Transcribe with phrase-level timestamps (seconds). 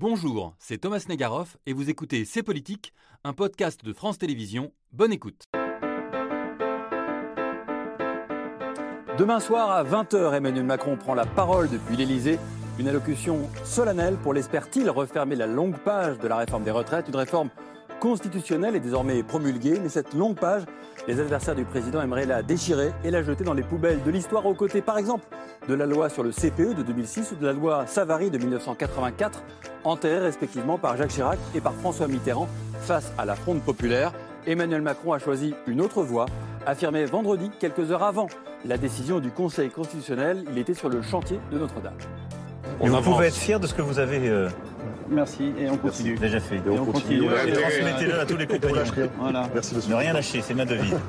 [0.00, 4.72] Bonjour, c'est Thomas Negaroff et vous écoutez C'est Politique, un podcast de France Télévisions.
[4.92, 5.44] Bonne écoute.
[9.18, 12.38] Demain soir à 20h, Emmanuel Macron prend la parole depuis l'Elysée.
[12.78, 17.08] Une allocution solennelle pour, l'espère-t-il, refermer la longue page de la réforme des retraites.
[17.08, 17.50] Une réforme
[18.00, 20.62] constitutionnelle est désormais promulguée, mais cette longue page,
[21.06, 24.44] les adversaires du président aimeraient la déchirer et la jeter dans les poubelles de l'histoire
[24.46, 25.24] aux côtés, par exemple,
[25.68, 29.42] de la loi sur le CPE de 2006 ou de la loi Savary de 1984,
[29.84, 32.48] enterrée respectivement par Jacques Chirac et par François Mitterrand
[32.80, 34.12] face à la fronde populaire.
[34.46, 36.26] Emmanuel Macron a choisi une autre voie,
[36.66, 38.28] affirmé vendredi, quelques heures avant
[38.64, 40.44] la décision du Conseil constitutionnel.
[40.50, 41.94] Il était sur le chantier de Notre-Dame.
[42.80, 44.48] On vous pouvez être fier de ce que vous avez euh,
[45.10, 46.16] Merci et on continue.
[46.16, 46.56] déjà fait.
[46.56, 47.24] Et on continue.
[47.24, 49.08] Et transmettez-le à tous les compagnons.
[49.18, 49.48] Voilà.
[49.88, 50.96] Ne rien lâcher, c'est ma devise.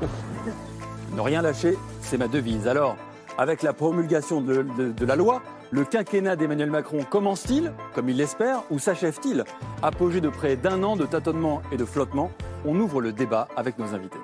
[1.13, 2.69] Ne rien lâcher, c'est ma devise.
[2.69, 2.95] Alors,
[3.37, 8.15] avec la promulgation de, de- de la loi, le quinquennat d'Emmanuel Macron commence-t-il, comme il
[8.15, 9.43] l'espère, ou s'achève-t-il?
[9.81, 12.31] Apogée de près d'un an de tâtonnement et de flottement,
[12.65, 14.19] on ouvre le débat avec nos invités.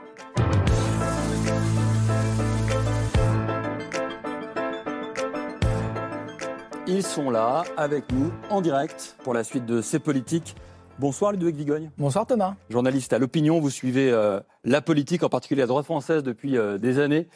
[6.87, 10.55] Ils sont là, avec nous, en direct, pour la suite de ces politiques.
[10.99, 11.91] Bonsoir Ludovic Vigogne.
[11.97, 12.55] Bonsoir Thomas.
[12.69, 16.77] Journaliste à l'opinion, vous suivez euh, la politique, en particulier la droite française, depuis euh,
[16.77, 17.27] des années.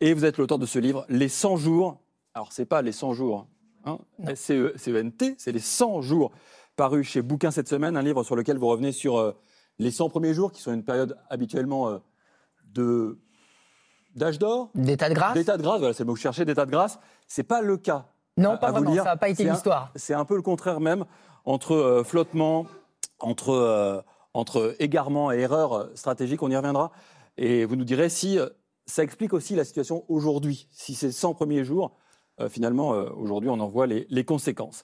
[0.00, 2.00] Et vous êtes l'auteur de ce livre, Les 100 jours.
[2.34, 3.48] Alors, c'est pas les 100 jours,
[3.84, 3.98] hein,
[4.34, 6.30] C-E- C-E-N-T, c'est les 100 jours
[6.76, 9.32] parus chez Bouquin cette semaine, un livre sur lequel vous revenez sur euh,
[9.80, 12.00] les 100 premiers jours, qui sont une période habituellement
[12.72, 13.18] de
[14.14, 16.44] d'âge d'or, D'état de grâce d'état de grâce, voilà, c'est le mot que je cherchais,
[16.44, 16.98] d'état de grâce.
[17.28, 18.06] C'est pas le cas.
[18.40, 18.94] Non, à- pas à vraiment.
[18.94, 19.92] Ça n'a pas été l'histoire.
[19.96, 21.04] C'est un peu le contraire même
[21.44, 22.66] entre euh, flottement,
[23.18, 24.00] entre, euh,
[24.34, 26.90] entre égarement et erreur stratégique, on y reviendra.
[27.36, 28.48] Et vous nous direz si euh,
[28.86, 31.96] ça explique aussi la situation aujourd'hui, si ces 100 premiers jours,
[32.40, 34.82] euh, finalement, aujourd'hui, on en voit les, les conséquences.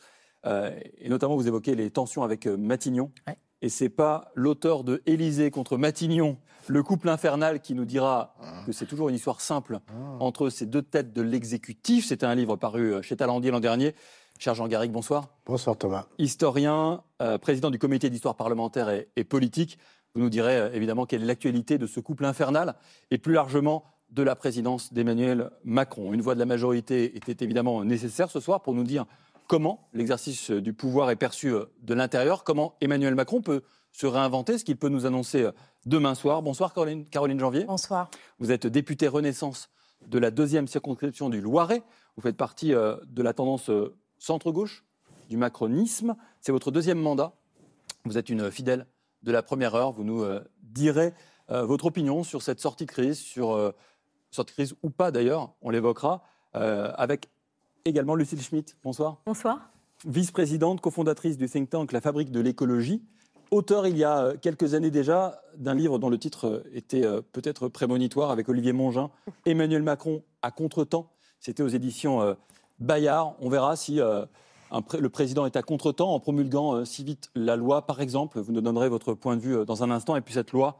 [1.01, 3.11] Et notamment, vous évoquez les tensions avec Matignon.
[3.27, 3.37] Ouais.
[3.63, 6.37] Et c'est pas l'auteur de Élysée contre Matignon,
[6.69, 8.35] le couple infernal, qui nous dira
[8.67, 9.81] que c'est toujours une histoire simple
[10.21, 12.07] entre ces deux têtes de l'exécutif.
[12.07, 13.95] C'était un livre paru euh, chez Talandier l'an dernier.
[14.39, 16.07] Cher Jean Garrigue, bonsoir Bonsoir Thomas.
[16.19, 19.79] historien, euh, président du comité d'histoire parlementaire et, et politique.
[20.15, 22.75] Vous nous direz euh, évidemment quelle est l'actualité de ce couple infernal
[23.11, 26.13] et plus largement de la présidence d'Emmanuel Macron.
[26.13, 29.07] Une voix de la majorité était évidemment nécessaire ce soir pour nous dire
[29.47, 33.63] comment l'exercice du pouvoir est perçu euh, de l'intérieur, comment Emmanuel Macron peut
[33.93, 35.53] se réinventer, ce qu'il peut nous annoncer euh,
[35.87, 36.43] demain soir.
[36.43, 37.65] Bonsoir Caroline, Caroline Janvier.
[37.65, 38.11] Bonsoir.
[38.39, 39.71] Vous êtes députée Renaissance
[40.07, 41.83] de la deuxième circonscription du Loiret.
[42.17, 44.85] Vous faites partie euh, de la tendance euh, centre-gauche,
[45.29, 46.17] du macronisme.
[46.41, 47.33] C'est votre deuxième mandat.
[48.05, 48.87] Vous êtes une fidèle
[49.23, 49.93] de la première heure.
[49.93, 51.13] Vous nous euh, direz
[51.51, 53.73] euh, votre opinion sur cette sortie de crise, sur euh,
[54.31, 56.23] sortie de crise ou pas d'ailleurs, on l'évoquera,
[56.55, 57.29] euh, avec
[57.87, 58.77] également Lucille Schmitt.
[58.83, 59.71] Bonsoir Bonsoir.
[60.05, 63.03] vice-présidente, cofondatrice du think tank La Fabrique de l'écologie,
[63.51, 67.05] auteur il y a euh, quelques années déjà d'un livre dont le titre euh, était
[67.05, 69.11] euh, peut-être prémonitoire avec Olivier Mongin,
[69.47, 71.11] Emmanuel Macron à contre-temps.
[71.41, 72.35] C'était aux éditions
[72.81, 73.37] Bayard.
[73.41, 78.01] On verra si le président est à contre-temps en promulguant si vite la loi, par
[78.01, 78.41] exemple.
[78.41, 80.17] Vous nous donnerez votre point de vue dans un instant.
[80.17, 80.79] Et puis cette loi,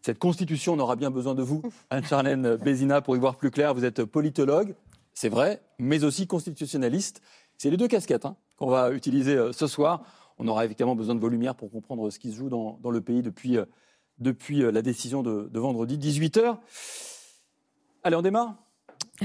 [0.00, 3.74] cette constitution, on aura bien besoin de vous, Anne-Charlène Bézina, pour y voir plus clair.
[3.74, 4.74] Vous êtes politologue,
[5.18, 7.22] c'est vrai, mais aussi constitutionnaliste.
[7.56, 10.04] C'est les deux casquettes hein, qu'on va utiliser euh, ce soir.
[10.38, 12.92] On aura évidemment besoin de vos lumières pour comprendre ce qui se joue dans, dans
[12.92, 13.64] le pays depuis, euh,
[14.20, 16.58] depuis euh, la décision de, de vendredi 18h.
[18.04, 18.54] Allez, on démarre?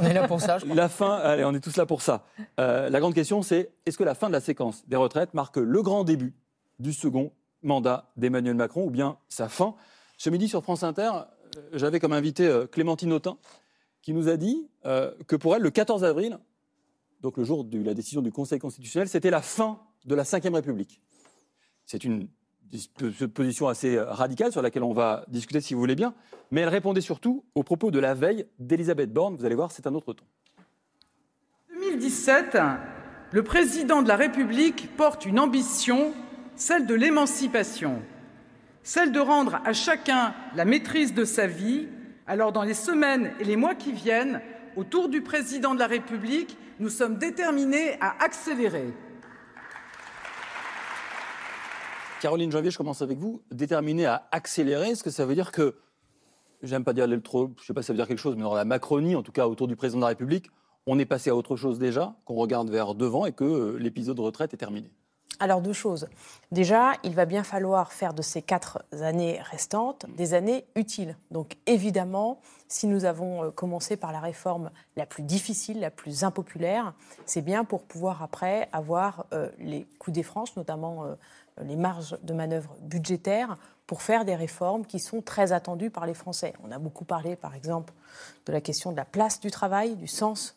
[0.00, 0.76] On est là pour ça, je crois.
[0.76, 2.24] La fin, allez, on est tous là pour ça.
[2.60, 5.56] Euh, la grande question, c'est est-ce que la fin de la séquence des retraites marque
[5.56, 6.34] le grand début
[6.78, 7.32] du second
[7.62, 9.74] mandat d'Emmanuel Macron ou bien sa fin?
[10.18, 11.10] Ce midi sur France Inter,
[11.56, 13.36] euh, j'avais comme invité euh, Clémentine Autain
[14.02, 16.38] qui nous a dit euh, que pour elle, le 14 avril,
[17.20, 20.54] donc le jour de la décision du Conseil constitutionnel, c'était la fin de la Ve
[20.54, 21.00] République.
[21.86, 22.28] C'est une
[23.34, 26.14] position assez euh, radicale sur laquelle on va discuter si vous voulez bien,
[26.50, 29.36] mais elle répondait surtout aux propos de la veille d'Elisabeth Borne.
[29.36, 30.24] Vous allez voir, c'est un autre ton.
[31.70, 32.58] 2017,
[33.30, 36.12] le président de la République porte une ambition,
[36.56, 38.02] celle de l'émancipation,
[38.82, 41.88] celle de rendre à chacun la maîtrise de sa vie.
[42.32, 44.40] Alors dans les semaines et les mois qui viennent,
[44.76, 48.94] autour du président de la République, nous sommes déterminés à accélérer.
[52.22, 53.42] Caroline Janvier, je commence avec vous.
[53.50, 55.76] Déterminée à accélérer, est-ce que ça veut dire que,
[56.62, 58.54] j'aime pas dire l'électro, je sais pas si ça veut dire quelque chose, mais dans
[58.54, 60.46] la Macronie, en tout cas autour du président de la République,
[60.86, 64.18] on est passé à autre chose déjà, qu'on regarde vers devant et que euh, l'épisode
[64.18, 64.90] retraite est terminé
[65.42, 66.08] alors deux choses.
[66.52, 71.16] Déjà, il va bien falloir faire de ces quatre années restantes des années utiles.
[71.32, 76.22] Donc évidemment, si nous avons euh, commencé par la réforme la plus difficile, la plus
[76.22, 76.94] impopulaire,
[77.26, 80.24] c'est bien pour pouvoir après avoir euh, les coups des
[80.56, 81.14] notamment euh,
[81.60, 83.58] les marges de manœuvre budgétaires,
[83.88, 86.54] pour faire des réformes qui sont très attendues par les Français.
[86.64, 87.92] On a beaucoup parlé, par exemple,
[88.46, 90.56] de la question de la place du travail, du sens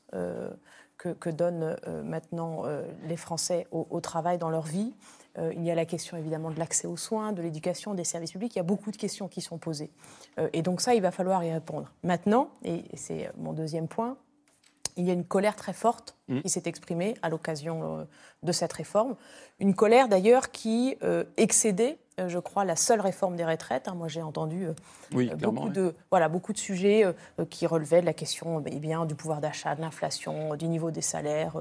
[1.13, 2.63] que, donnent maintenant
[3.07, 4.93] les Français au, travail dans leur vie.
[5.37, 8.31] Euh, il y a la question évidemment de l'accès aux soins, de l'éducation, des services
[8.31, 8.55] publics.
[8.55, 9.91] Il y a beaucoup de questions qui sont posées.
[10.39, 11.91] Euh, et donc ça, il va falloir y répondre.
[12.03, 14.17] Maintenant, et c'est mon deuxième point,
[14.97, 16.41] il y a une colère très forte mmh.
[16.41, 18.03] qui s'est exprimée à l'occasion euh,
[18.43, 19.15] de cette réforme.
[19.59, 20.97] Une colère d'ailleurs qui
[21.37, 23.89] excédait euh, je crois, la seule réforme des retraites.
[23.89, 23.95] Hein.
[23.95, 28.13] Moi, j'ai entendu euh, beaucoup, de, voilà, beaucoup de sujets euh, qui relevaient de la
[28.13, 31.53] question eh bien, du pouvoir d'achat, de l'inflation, du niveau des salaires,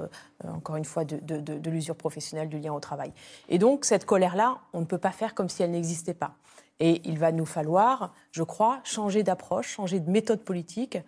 [0.44, 3.12] encore une fois, de, de l'usure professionnelle, du lien au travail.
[3.48, 6.34] Et donc, cette colère-là, on ne peut pas faire comme si elle n'existait pas.
[6.81, 10.99] Et il va nous falloir, je crois, changer d'approche, changer de méthode politique,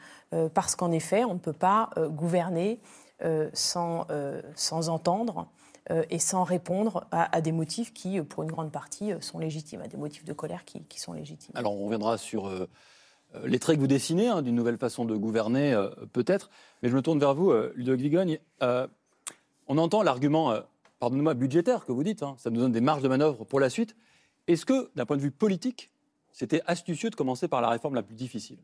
[0.55, 2.79] parce qu'en effet, on ne peut pas gouverner
[3.53, 4.07] sans,
[4.55, 5.49] sans entendre
[5.93, 9.83] euh, et sans répondre à, des motifs qui, pour une grande partie, euh, sont légitimes,
[9.83, 11.53] à des motifs de colère qui, sont légitimes.
[11.55, 12.69] Alors on reviendra sur euh,
[13.45, 15.77] les traits que vous dessinez hein, d'une nouvelle façon de gouverner,
[16.13, 16.51] peut-être,
[16.83, 18.39] mais je me tourne vers vous, Ludovic Vigogne.
[18.61, 20.55] on entend l'argument,
[21.01, 23.69] pardonnez-moi, budgétaire que vous dites, hein, ça nous donne des marges de manœuvre pour la
[23.69, 23.95] suite.
[24.49, 25.91] Est-ce que, d'un point de vue politique,
[26.33, 28.59] c'était astucieux de commencer par la réforme la plus difficile?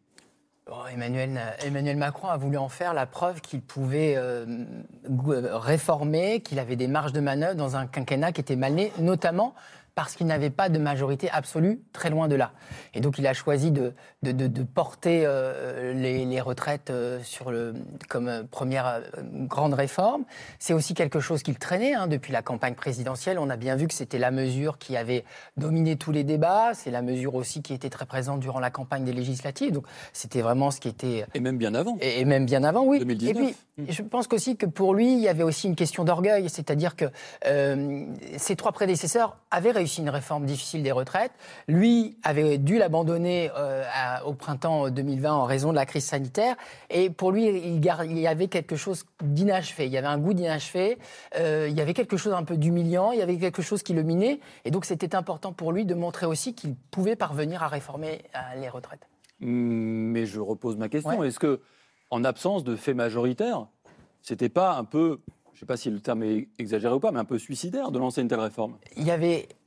[0.95, 4.65] Emmanuel, Macron a voulu en faire la preuve qu'il pouvait euh,
[5.05, 9.55] réformer, qu'il avait des marges de manœuvre dans un quinquennat qui était mal né, notamment
[9.95, 12.53] parce qu'il n'avait pas de majorité absolue, très loin de là.
[12.95, 13.93] Et donc il a choisi de,
[14.23, 17.75] de, de, porter euh, les, les, retraites euh, sur le,
[18.09, 20.25] comme euh, première grande réforme.
[20.59, 23.39] C'est aussi quelque chose qu'il traînait hein, depuis la campagne présidentielle.
[23.39, 25.25] On a bien vu que c'était la mesure qui avait
[25.59, 26.73] dominé tous les débats.
[26.75, 29.73] C'est la mesure aussi qui était très présente durant la campagne des législatives.
[29.73, 29.85] Donc
[30.15, 31.27] c'était vraiment ce qui était...
[31.35, 31.99] Et même bien avant.
[32.01, 32.99] Et, même bien avant, oui.
[33.01, 33.37] 2019.
[33.37, 33.93] Et puis, mmh.
[33.93, 36.49] je pense aussi que pour lui, il y avait aussi une question d'orgueil.
[36.49, 37.07] C'est-à-dire que
[38.39, 41.33] ses trois prédécesseurs avaient réussi une réforme difficile des retraites.
[41.69, 43.85] Lui avait dû l'abandonner euh,
[44.25, 46.57] au printemps 2020 en raison de la crise sanitaire.
[46.91, 49.87] Et pour lui, il, y avait quelque chose d'inachevé.
[49.87, 50.99] Il y avait un goût d'inachevé.
[51.37, 53.13] Euh, il y avait quelque chose un peu d'humiliant.
[53.13, 54.41] Il y avait quelque chose qui le minait.
[54.65, 58.61] Et donc, c'était important pour lui de montrer aussi qu'il pouvait parvenir à réformer euh,
[58.61, 59.07] les retraites.
[59.41, 61.23] Mais je repose ma question.
[61.23, 61.61] Est-ce que,
[62.11, 63.67] en absence de fait majoritaire,
[64.23, 65.21] c'était pas un peu
[65.63, 68.21] sais pas si le terme est exagéré ou pas, mais un peu suicidaire de lancer
[68.21, 68.75] une telle réforme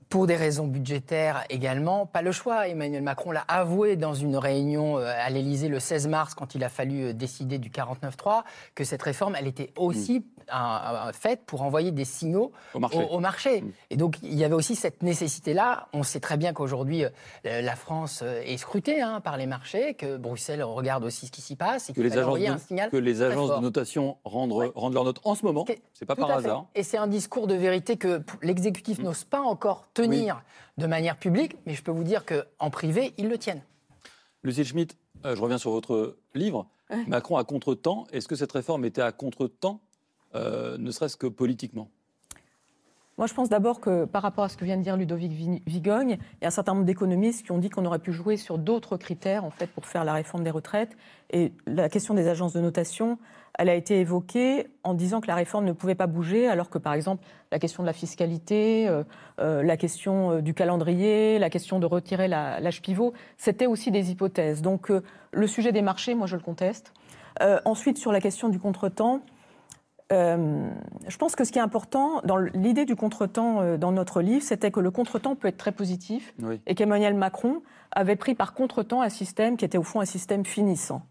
[0.10, 2.68] pour des raisons budgétaires également, pas le choix.
[2.68, 6.64] Emmanuel Macron l'a avoué dans une réunion euh, à l'Élysée le 16 mars, quand il
[6.64, 8.44] a fallu euh, décider du 49-3,
[8.76, 11.12] que cette réforme, elle était aussi mm.
[11.14, 13.62] faite pour envoyer des signaux au marché.
[13.62, 13.72] Mm.
[13.90, 15.88] Et donc, il y avait aussi cette nécessité-là.
[15.94, 17.10] On sait très bien qu'aujourd'hui, euh,
[17.44, 21.56] la France est scrutée hein, par les marchés, que Bruxelles regarde aussi ce qui s'y
[21.56, 21.90] passe.
[21.90, 25.36] Et que, les agences, de, que les agences de notation rendent, rendent leur note en
[25.36, 25.66] ce moment.
[25.94, 26.66] C'est pas par hasard.
[26.76, 29.04] Et c'est un discours de vérité que l'exécutif mm.
[29.04, 30.44] n'ose pas encore tenir
[30.78, 33.64] de manière publique, mais je peux vous dire qu'en privé, ils le tiennent.
[34.44, 34.96] Lucie Schmitt,
[35.26, 36.68] euh, je reviens sur votre livre.
[37.08, 38.06] Macron à contre-temps.
[38.12, 39.82] Est-ce que cette réforme était à contre-temps,
[40.36, 41.90] euh, ne serait-ce que politiquement?
[43.18, 45.32] Moi, je pense d'abord que par rapport à ce que vient de dire Ludovic
[45.66, 48.36] Vigogne, il y a un certain nombre d'économistes qui ont dit qu'on aurait pu jouer
[48.36, 50.98] sur d'autres critères en fait pour faire la réforme des retraites.
[51.30, 53.18] Et la question des agences de notation,
[53.58, 56.78] elle a été évoquée en disant que la réforme ne pouvait pas bouger, alors que
[56.78, 59.04] par exemple la question de la fiscalité, euh,
[59.40, 64.12] euh, la question euh, du calendrier, la question de retirer l'âge pivot, c'était aussi des
[64.12, 64.62] hypothèses.
[64.62, 64.92] Donc
[65.32, 66.94] le sujet des marchés, moi je le conteste.
[67.66, 69.22] ensuite sur la question du contretemps,
[70.12, 74.72] je pense que ce qui est important dans l'idée du contretemps dans notre livre, c'était
[74.72, 76.34] que le contretemps peut être très positif
[76.66, 80.46] et qu'Emmanuel Macron avait pris par contretemps un système qui était au fond un système
[80.46, 81.02] finissant.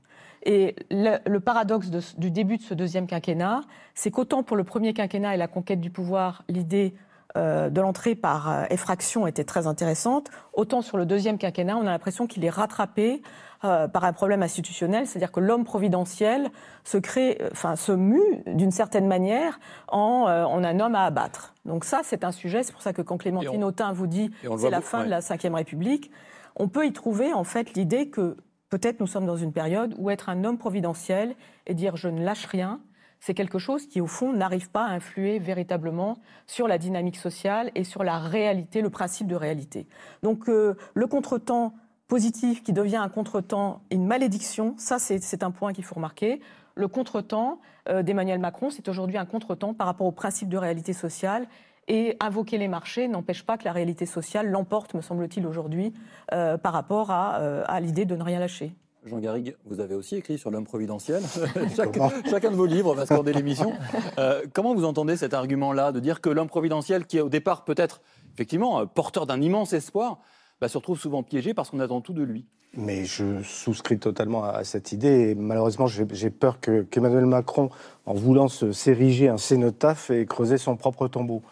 [0.45, 3.63] Et le, paradoxe du début de ce deuxième quinquennat,
[3.95, 6.95] c'est qu'autant pour le premier quinquennat et la conquête du pouvoir, l'idée
[7.37, 11.81] euh, de l'entrée par euh, effraction était très intéressante, autant sur le deuxième quinquennat, on
[11.81, 13.23] a l'impression qu'il est rattrapé
[13.65, 16.51] euh, par un problème institutionnel, c'est-à-dire que l'homme providentiel
[16.85, 19.59] se crée, enfin se mue d'une certaine manière
[19.89, 21.55] en, un homme à abattre.
[21.65, 22.63] Donc ça, c'est un sujet.
[22.63, 25.55] C'est pour ça que quand Clémentine Autain vous dit c'est la fin de la Ve
[25.55, 26.13] République,
[26.55, 28.37] on peut y trouver en fait l'idée que
[28.75, 31.37] Peut-être nous sommes dans une période où être un homme providentiel
[31.69, 32.81] et dire je ne lâche rien,
[33.21, 37.71] c'est quelque chose qui, au fond, n'arrive pas à influer véritablement sur la dynamique sociale
[37.77, 39.87] et sur la réalité, le principe de réalité.
[40.25, 41.75] Donc euh, le contretemps
[42.09, 46.41] positif qui devient un contretemps et une malédiction, ça c'est un point qu'il faut remarquer.
[46.75, 50.93] Le contretemps euh, d'Emmanuel Macron, c'est aujourd'hui un contretemps par rapport au principe de réalité
[50.95, 51.47] sociale
[51.89, 55.93] Et invoquer les marchés n'empêche pas que la réalité sociale l'emporte, me semble-t-il, aujourd'hui,
[56.33, 58.75] euh, par rapport à, euh, à l'idée de ne rien lâcher.
[59.05, 61.23] Jean Garrigue, vous avez aussi écrit sur l'homme providentiel.
[62.31, 63.73] chacun de vos livres va scorder l'émission.
[64.19, 67.65] Euh, comment vous entendez cet argument-là de dire que l'homme providentiel, qui est au départ
[67.65, 68.01] peut-être
[68.33, 70.21] effectivement porteur d'un immense espoir,
[70.61, 72.47] bah, se retrouve souvent piégé parce qu'on attend tout de lui?
[72.77, 75.31] Mais je souscris totalement à cette idée.
[75.31, 77.71] Et malheureusement, j'ai peur qu'Emmanuel Macron,
[78.07, 81.43] en voulant s'ériger un cénotaphe, ait creusé son propre tombeau.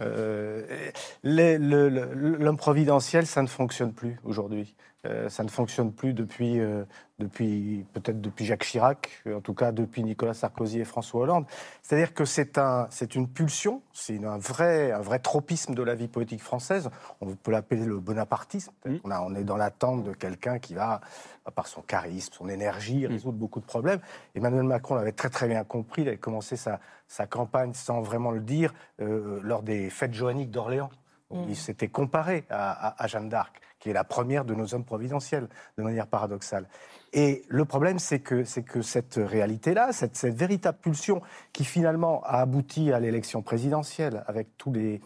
[0.00, 0.62] Euh,
[1.22, 4.74] L'homme providentiel, ça ne fonctionne plus aujourd'hui.
[5.06, 6.84] Euh, ça ne fonctionne plus depuis, euh,
[7.18, 11.46] depuis peut-être depuis Jacques Chirac, en tout cas depuis Nicolas Sarkozy et François Hollande.
[11.82, 16.08] C'est-à-dire que c'est un, une pulsion, c'est un vrai, un vrai tropisme de la vie
[16.08, 16.90] politique française.
[17.22, 18.72] On peut l'appeler le bonapartisme.
[18.84, 18.96] Mmh.
[19.04, 21.00] On, a, on, est dans l'attente de quelqu'un qui va,
[21.54, 23.10] par son charisme, son énergie, mmh.
[23.10, 24.00] résoudre beaucoup de problèmes.
[24.34, 26.02] Emmanuel Macron l'avait très très bien compris.
[26.02, 26.78] Il avait commencé sa,
[27.10, 30.90] sa campagne sans vraiment le dire euh, lors des fêtes joanniques d'Orléans.
[31.30, 31.44] Mmh.
[31.48, 35.82] Il s'était comparé à, Jeanne d'Arc qui est la première de nos hommes providentiels, de
[35.82, 36.66] manière paradoxale.
[37.14, 41.22] Et le problème, c'est que, que cette réalité-là, cette, cette, véritable pulsion
[41.54, 45.00] qui finalement a abouti à l'élection présidentielle, avec tous les,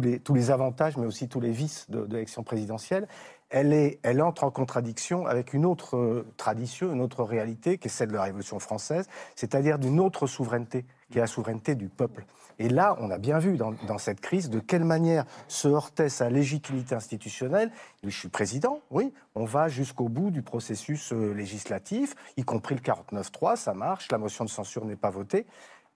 [0.00, 3.08] les, tous les avantages, mais aussi tous les vices de, l'élection présidentielle,
[3.50, 8.08] elle, entre en contradiction avec une autre euh, tradition, une autre réalité, qui est celle
[8.08, 12.24] de la Révolution française, c'est-à-dire d'une autre souveraineté, qui est la souveraineté du peuple.
[12.60, 16.30] Et là, on a bien vu dans, cette crise de quelle manière se heurtait sa
[16.30, 17.72] légitimité institutionnelle.
[18.04, 22.80] Je suis président, oui, on va jusqu'au bout du processus euh, législatif, y compris le
[22.82, 25.46] 49-3, ça marche, la motion de censure n'est pas votée.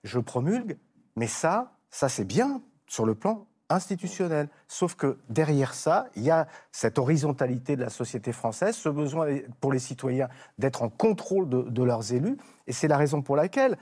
[0.03, 0.77] Je promulgue,
[1.15, 4.49] mais ça, ça c'est bien sur le plan institutionnel.
[4.67, 9.27] Sauf que derrière ça, il y a cette horizontalité de la société française, ce besoin
[9.59, 12.37] pour les citoyens d'être en contrôle de, leurs élus.
[12.67, 13.77] Et c'est la raison pour laquelle,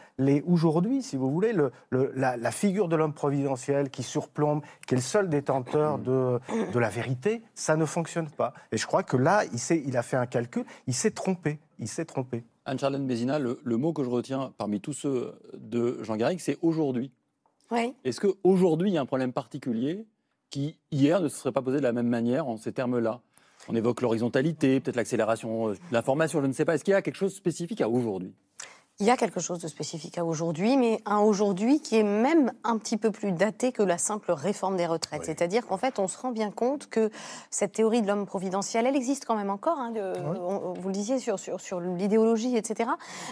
[0.45, 1.53] aujourd'hui, si vous voulez,
[1.91, 6.39] la, figure de l'homme providentiel qui surplombe, qui est le seul détenteur de,
[6.75, 8.53] la vérité, ça ne fonctionne pas.
[8.71, 11.59] Et je crois que là, il, il a fait un calcul, il s'est trompé.
[11.79, 12.45] Il s'est trompé.
[12.65, 17.11] Anne-Charlène Bézina, le, mot que je retiens parmi tous ceux de Jean Garrigue, c'est aujourd'hui.
[18.03, 20.05] Est-ce qu'aujourd'hui, il y a un problème particulier
[20.49, 23.21] qui, hier, ne se serait pas posé de la même manière en ces termes-là?
[23.69, 26.75] On évoque l'horizontalité, peut-être l'accélération de l'information, je ne sais pas.
[26.75, 28.33] Est-ce qu'il y a quelque chose de spécifique à aujourd'hui?
[28.99, 32.53] Il y a quelque chose de spécifique à aujourd'hui, mais un aujourd'hui qui est même
[32.63, 35.25] un petit peu plus daté que la simple réforme des retraites.
[35.25, 37.09] C'est-à-dire qu'en fait, on se rend bien compte que
[37.49, 41.39] cette théorie de l'homme providentiel, elle existe quand même encore, hein, vous le disiez, sur,
[41.39, 42.91] sur, sur l'idéologie, etc.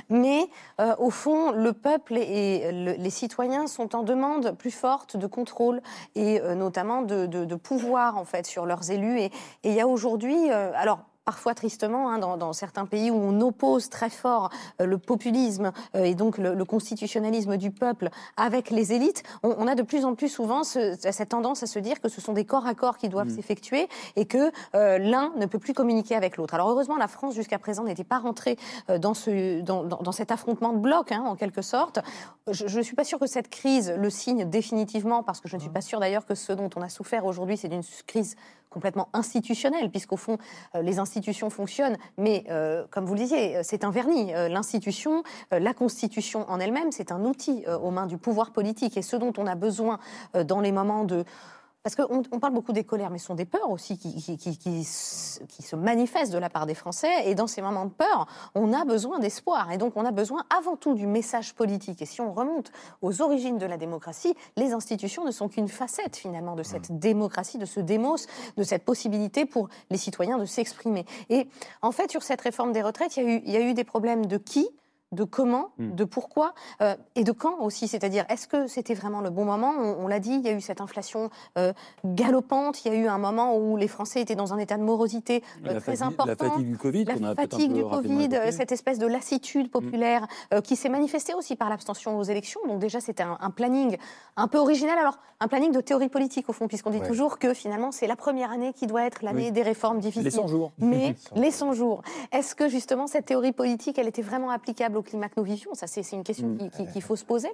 [0.10, 0.50] Mais
[0.80, 5.82] euh, au fond, le peuple et, les citoyens sont en demande plus forte de contrôle
[6.16, 9.20] et euh, notamment de, de, pouvoir, en fait, sur leurs élus.
[9.20, 9.32] Et
[9.64, 13.90] il y a aujourd'hui, euh, alors parfois tristement, hein, dans, certains pays où on oppose
[13.90, 14.50] très fort
[14.82, 19.76] euh, le populisme euh, et donc le, constitutionnalisme du peuple avec les élites, on, a
[19.76, 22.66] de plus en plus souvent cette tendance à se dire que ce sont des corps
[22.66, 23.36] à corps qui doivent mmh.
[23.36, 26.54] s'effectuer et que euh, l'un ne peut plus communiquer avec l'autre.
[26.54, 28.58] Alors heureusement, la France jusqu'à présent n'était pas rentrée
[29.00, 32.00] dans, ce, dans, cet affrontement de blocs, hein, en quelque sorte.
[32.50, 35.62] Je ne suis pas sûre que cette crise le signe définitivement, parce que je ne
[35.62, 35.74] suis mmh.
[35.74, 38.36] pas sûre d'ailleurs que ce dont on a souffert aujourd'hui, c'est une crise
[38.72, 40.38] complètement institutionnelle, puisqu'au fond,
[40.76, 44.32] euh, les institutions fonctionnent, mais euh, comme vous le disiez, euh, c'est un vernis.
[44.32, 48.96] L'institution, la Constitution en elle-même, c'est un outil aux mains du pouvoir politique.
[48.96, 50.00] Et ce dont on a besoin
[50.46, 51.26] dans les moments de
[51.84, 54.38] parce qu'on on parle beaucoup des colères, mais ce sont des peurs aussi qui, qui,
[54.38, 57.10] qui, qui, se manifestent de la part des Français.
[57.26, 59.72] Et dans ces moments de peur, on a besoin d'espoir.
[59.72, 62.02] Et donc, on a besoin avant tout du message politique.
[62.02, 62.72] Et si on remonte
[63.02, 67.00] aux origines de la démocratie, les institutions ne sont qu'une facette finalement de cette mmh.
[67.00, 71.06] démocratie, de ce démos, de cette possibilité pour les citoyens de s'exprimer.
[71.30, 71.48] Et
[71.82, 73.74] en fait, sur cette réforme des retraites, il y a eu, il y a eu
[73.74, 74.70] des problèmes de qui?
[75.12, 75.96] De comment, hmm.
[75.96, 77.88] de pourquoi euh, et de quand aussi.
[77.88, 79.74] C'est-à-dire, est-ce que c'était vraiment le bon moment?
[79.78, 81.74] On, l'a dit, il y a eu cette inflation euh,
[82.06, 82.86] galopante.
[82.86, 85.44] Il y a eu un moment où les Français étaient dans un état de morosité
[85.66, 86.26] euh, très important.
[86.26, 89.72] La fatigue du Covid, la fatigue du Covid, cette espèce de lassitude hmm.
[89.72, 90.28] populaire
[90.64, 92.62] qui s'est manifestée aussi par l'abstention aux élections.
[92.68, 93.98] Donc déjà, c'était un, planning
[94.38, 94.98] un peu original.
[94.98, 98.16] Alors, un planning de théorie politique au fond, puisqu'on dit toujours que finalement, c'est la
[98.16, 100.24] première année qui doit être l'année des réformes difficiles.
[100.24, 100.72] Les 100 jours.
[100.78, 102.02] Mais les 100 jours.
[102.32, 105.88] Est-ce que justement cette théorie politique, elle était vraiment applicable climat que nous vivions Ça,
[105.88, 106.92] c'est une question mm.
[106.92, 107.50] qu'il faut se poser.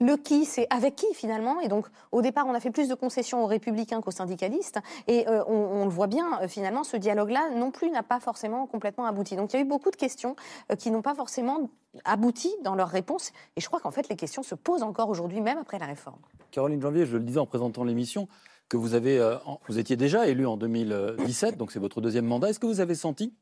[0.00, 1.60] Le qui, c'est avec qui finalement?
[1.60, 4.78] Et donc, au départ, on a fait plus de concessions aux républicains qu'aux syndicalistes.
[5.06, 8.66] Et euh, on, le voit bien, euh, finalement, ce dialogue-là non plus n'a pas forcément
[8.66, 9.36] complètement abouti.
[9.36, 10.36] Donc, il y a eu beaucoup de questions
[10.70, 11.70] euh, qui n'ont pas forcément
[12.04, 13.32] abouti dans leurs réponses.
[13.56, 16.18] Et je crois qu'en fait, les questions se posent encore aujourd'hui, même après la réforme.
[16.50, 18.28] Caroline Janvier, je le disais en présentant l'émission,
[18.68, 19.36] que vous, avez,
[19.68, 22.48] vous étiez déjà élu en 2017, donc c'est votre deuxième mandat.
[22.48, 23.34] Est-ce que vous avez senti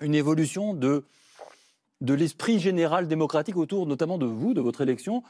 [0.00, 1.04] une évolution de
[2.02, 5.22] de l'esprit général démocratique autour notamment de vous, de votre élection.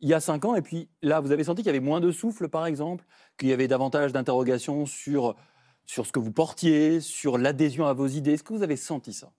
[0.00, 2.00] il y a cinq ans, et puis là, vous avez senti qu'il y avait moins
[2.00, 3.04] de souffle, par exemple,
[3.36, 5.34] qu'il y avait davantage d'interrogations sur,
[5.84, 8.34] sur ce que vous portiez, sur l'adhésion à vos idées.
[8.34, 9.32] Est-ce que vous avez senti ça?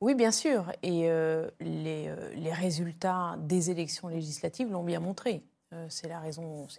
[0.00, 0.72] Oui, bien sûr.
[0.82, 5.42] Et euh, les, euh, les, résultats des élections législatives l'ont bien montré.
[5.72, 6.08] Euh, c'est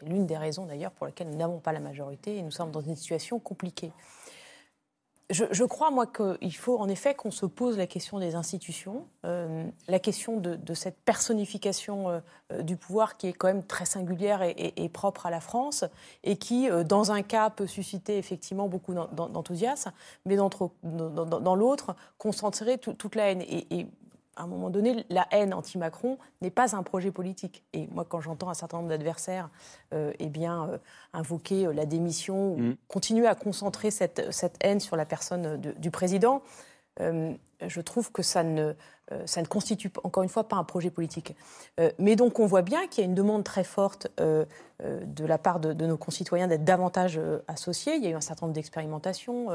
[0.05, 2.81] l'une des raisons d'ailleurs pour laquelle nous n'avons pas la majorité et nous sommes dans
[2.81, 3.91] une situation compliquée
[5.33, 9.65] je, crois, moi, qu'il faut en effet qu'on se pose la question des institutions, euh,
[9.87, 12.19] la question de, cette personnification euh,
[12.51, 15.85] euh, du pouvoir qui est quand même très singulière et, propre à la France
[16.23, 19.91] et qui, dans un cas, peut susciter effectivement beaucoup d'enthousiasme,
[20.25, 20.49] mais dans,
[20.83, 23.41] dans l'autre, concentrer toute la haine.
[23.41, 23.87] Et,
[24.35, 27.63] à un moment donné, la haine anti-Macron n'est pas un projet politique.
[27.73, 29.49] Et moi, quand j'entends un certain nombre d'adversaires
[29.93, 30.77] euh, eh bien, euh,
[31.13, 32.75] invoquer euh, la démission, ou mm.
[32.87, 36.41] continuer à concentrer cette, cette, haine sur la personne du président,
[36.99, 38.73] je trouve que ça ne,
[39.25, 41.35] ça ne constitue encore une fois pas un projet politique.
[41.79, 44.45] Euh, mais donc on voit bien qu'il y a une demande très forte euh,
[44.79, 47.95] de la part de, nos concitoyens d'être davantage associés.
[47.95, 49.47] Il y a eu un certain nombre d'expérimentations,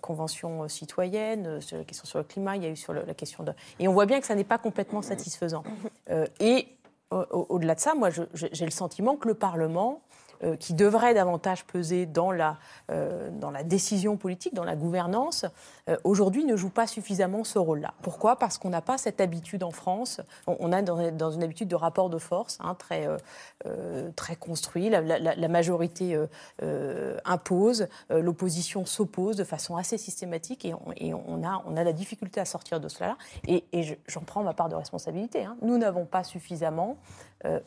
[0.00, 3.42] conventions citoyennes, sur la question sur le climat, il y a eu sur la question
[3.42, 3.52] de...
[3.80, 5.64] Et on voit bien que ça n'est pas complètement satisfaisant.
[6.38, 6.68] et
[7.10, 10.02] au-delà de ça, moi j'ai le sentiment que le Parlement
[10.44, 12.58] euh, qui devrait davantage peser dans la,
[12.92, 15.44] euh, dans la décision politique, dans la gouvernance,
[15.88, 17.92] euh, aujourd'hui ne joue pas suffisamment ce rôle-là.
[18.02, 18.36] Pourquoi?
[18.36, 20.20] Parce qu'on n'a pas cette habitude en France.
[20.46, 23.08] On, a dans, une habitude de rapport de force hein, très,
[24.14, 24.90] très construit.
[24.90, 26.18] La, majorité
[27.24, 32.44] impose, l'opposition s'oppose de façon assez systématique et, on, a, on a la difficulté à
[32.44, 33.16] sortir de cela.
[33.46, 35.44] Et, et j'en prends ma part de responsabilité.
[35.44, 35.56] Hein.
[35.62, 36.96] Nous n'avons pas suffisamment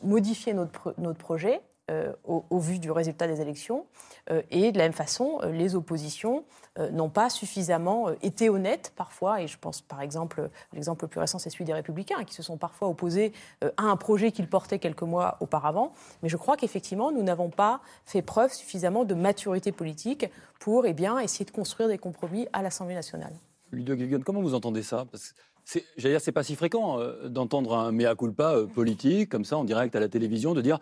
[0.02, 1.60] modifié notre, notre projet
[1.92, 3.84] euh, au, vu du résultat des élections.
[4.30, 6.44] Euh, et de la même façon, euh, les oppositions
[6.90, 9.42] n'ont pas suffisamment été honnêtes parfois.
[9.42, 12.42] Et je pense par exemple, l'exemple le plus récent, c'est celui des Républicains, qui se
[12.42, 15.92] sont parfois opposés à un projet qu'ils portaient quelques mois auparavant.
[16.22, 20.30] Mais je crois qu'effectivement, nous n'avons pas fait preuve suffisamment de maturité politique
[20.60, 23.34] pour eh bien, essayer de construire des compromis à l'Assemblée nationale.
[23.70, 25.04] Ludo Gilgun, comment vous entendez ça?
[25.10, 25.34] Parce
[25.66, 29.64] c'est, J'allais dire, c'est pas si fréquent d'entendre un mea culpa politique, comme ça, en
[29.64, 30.78] direct à la télévision, de dire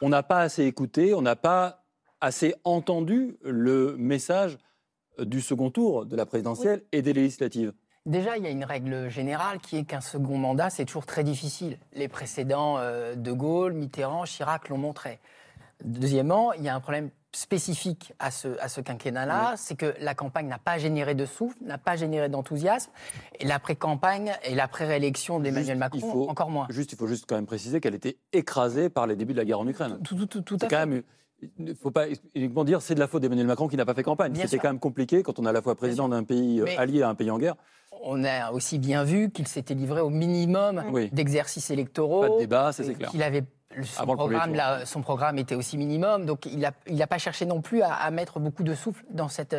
[0.00, 1.84] on n'a pas assez écouté, on n'a pas
[2.20, 4.58] assez entendu le message
[5.18, 7.72] du second tour de la présidentielle et des législatives.
[8.06, 11.22] Déjà, il y a une règle générale qui est qu'un second mandat, c'est toujours très
[11.22, 11.78] difficile.
[11.92, 15.20] Les précédents, euh, De Gaulle, Mitterrand, Chirac l'ont montré.
[15.84, 20.14] Deuxièmement, il y a un problème spécifique à ce, à ce quinquennat-là, c'est que la
[20.14, 22.90] campagne n'a pas généré de souffle, n'a pas généré d'enthousiasme,
[23.38, 26.66] et l'après-campagne et l'après-réélection d'Emmanuel Macron, encore moins.
[26.70, 29.44] Juste, il faut juste quand même préciser qu'elle était écrasée par les débuts de la
[29.44, 29.98] guerre en Ukraine.
[30.02, 31.02] Tout, tout, tout, à quand Même,
[31.42, 33.94] il ne faut pas uniquement dire c'est de la faute d'Emmanuel Macron qui n'a pas
[33.94, 34.34] fait campagne.
[34.34, 37.02] C'était quand même compliqué quand on est à la fois président d'un pays euh, allié
[37.02, 37.54] à un pays en guerre.
[38.02, 42.20] On a aussi bien vu qu'il s'était livré au minimum d'exercices électoraux.
[42.20, 43.10] Pas de débat, c'est clair.
[43.10, 43.44] Qu'il avait
[43.82, 47.60] son, programme, son programme était aussi minimum, donc il n'a il a pas cherché non
[47.60, 49.56] plus à, mettre beaucoup de souffle dans cette,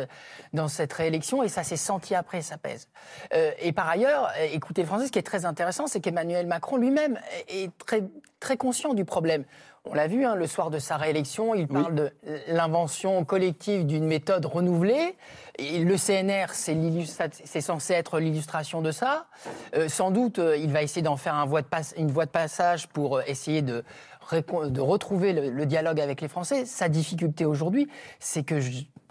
[0.52, 2.88] dans cette réélection, et ça s'est senti après, ça pèse.
[3.34, 6.76] Euh, et par ailleurs, écoutez le français, ce qui est très intéressant, c'est qu'Emmanuel Macron
[6.76, 8.02] lui-même est très,
[8.40, 9.44] très conscient du problème.
[9.84, 12.10] On l'a vu, hein, le soir de sa réélection, il parle de
[12.46, 15.16] l'invention collective d'une méthode renouvelée.
[15.58, 19.26] Et le CNR, c'est censé être l'illustration de ça.
[19.74, 21.66] Euh, sans doute, euh, il va essayer d'en faire un voie de
[21.96, 23.84] une voie de passage pour euh, essayer de,
[24.32, 26.64] de retrouver le, dialogue avec les Français.
[26.64, 28.60] Sa difficulté aujourd'hui, c'est que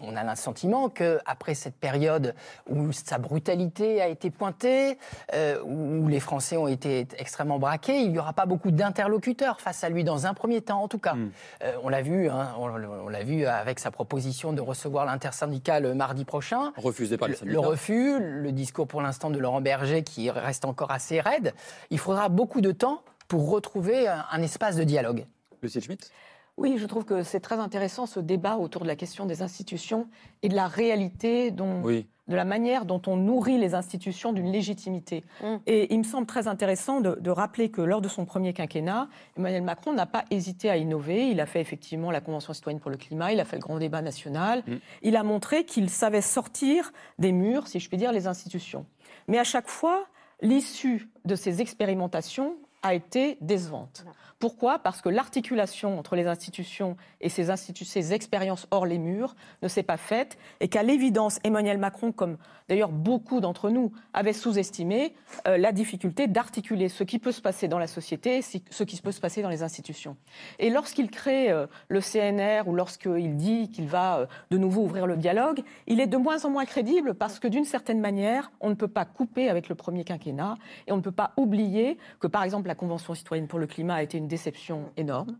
[0.02, 2.34] on a le sentiment qu'après cette période
[2.68, 4.98] où sa brutalité a été pointée,
[5.32, 9.84] euh, où les Français ont été extrêmement braqués, il n'y aura pas beaucoup d'interlocuteurs face
[9.84, 11.14] à lui dans un premier temps, en tout cas.
[11.14, 11.30] Hmm.
[11.62, 16.24] Euh, on l'a vu, hein, on, l'a vu avec sa proposition de recevoir l'intersyndical mardi
[16.24, 16.72] prochain.
[16.76, 17.52] Refusé par les syndicats.
[17.52, 21.54] Le refus, le discours pour l'instant de Laurent Berger qui reste encore assez raide.
[21.90, 25.24] Il faudra beaucoup de temps pour retrouver un, espace de dialogue.
[25.62, 26.10] Lucie Schmitt?
[26.58, 30.06] Oui, je trouve que c'est très intéressant ce débat autour de la question des institutions
[30.42, 35.24] et de la réalité, dont, de la manière dont on nourrit les institutions d'une légitimité.
[35.42, 35.56] Mm.
[35.66, 39.62] Et il me semble très intéressant de, rappeler que lors de son premier quinquennat, Emmanuel
[39.62, 41.30] Macron n'a pas hésité à innover.
[41.30, 43.78] Il a fait effectivement la Convention citoyenne pour le climat, il a fait le grand
[43.78, 44.62] débat national.
[44.66, 44.72] Mm.
[45.04, 48.84] Il a montré qu'il savait sortir des murs, si je puis dire, les institutions.
[49.26, 50.04] Mais à chaque fois,
[50.42, 54.04] l'issue de ces expérimentations a été décevante.
[54.42, 54.80] Pourquoi?
[54.80, 59.84] Parce que l'articulation entre les institutions et ces, ces expériences hors les murs ne s'est
[59.84, 65.14] pas faite et qu'à l'évidence, Emmanuel Macron, comme d'ailleurs beaucoup d'entre nous, avait sous-estimé
[65.46, 69.00] euh, la difficulté d'articuler ce qui peut se passer dans la société et ce qui
[69.00, 70.16] peut se passer dans les institutions.
[70.58, 75.06] Et lorsqu'il crée euh, le CNR ou lorsqu'il dit qu'il va euh, de nouveau ouvrir
[75.06, 78.70] le dialogue, il est de moins en moins crédible parce que d'une certaine manière, on
[78.70, 80.56] ne peut pas couper avec le premier quinquennat
[80.88, 83.96] et on ne peut pas oublier que, par exemple, la Convention citoyenne pour le climat
[83.96, 85.36] a été une déception énorme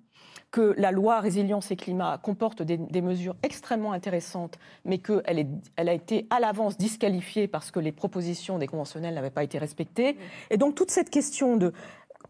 [0.51, 5.95] que la loi résilience et climat comporte des, mesures extrêmement intéressantes, mais qu'elle elle a
[5.95, 10.19] été à l'avance disqualifiée parce que les propositions des conventionnels n'avaient pas été respectées.
[10.51, 11.73] Et donc toute cette question de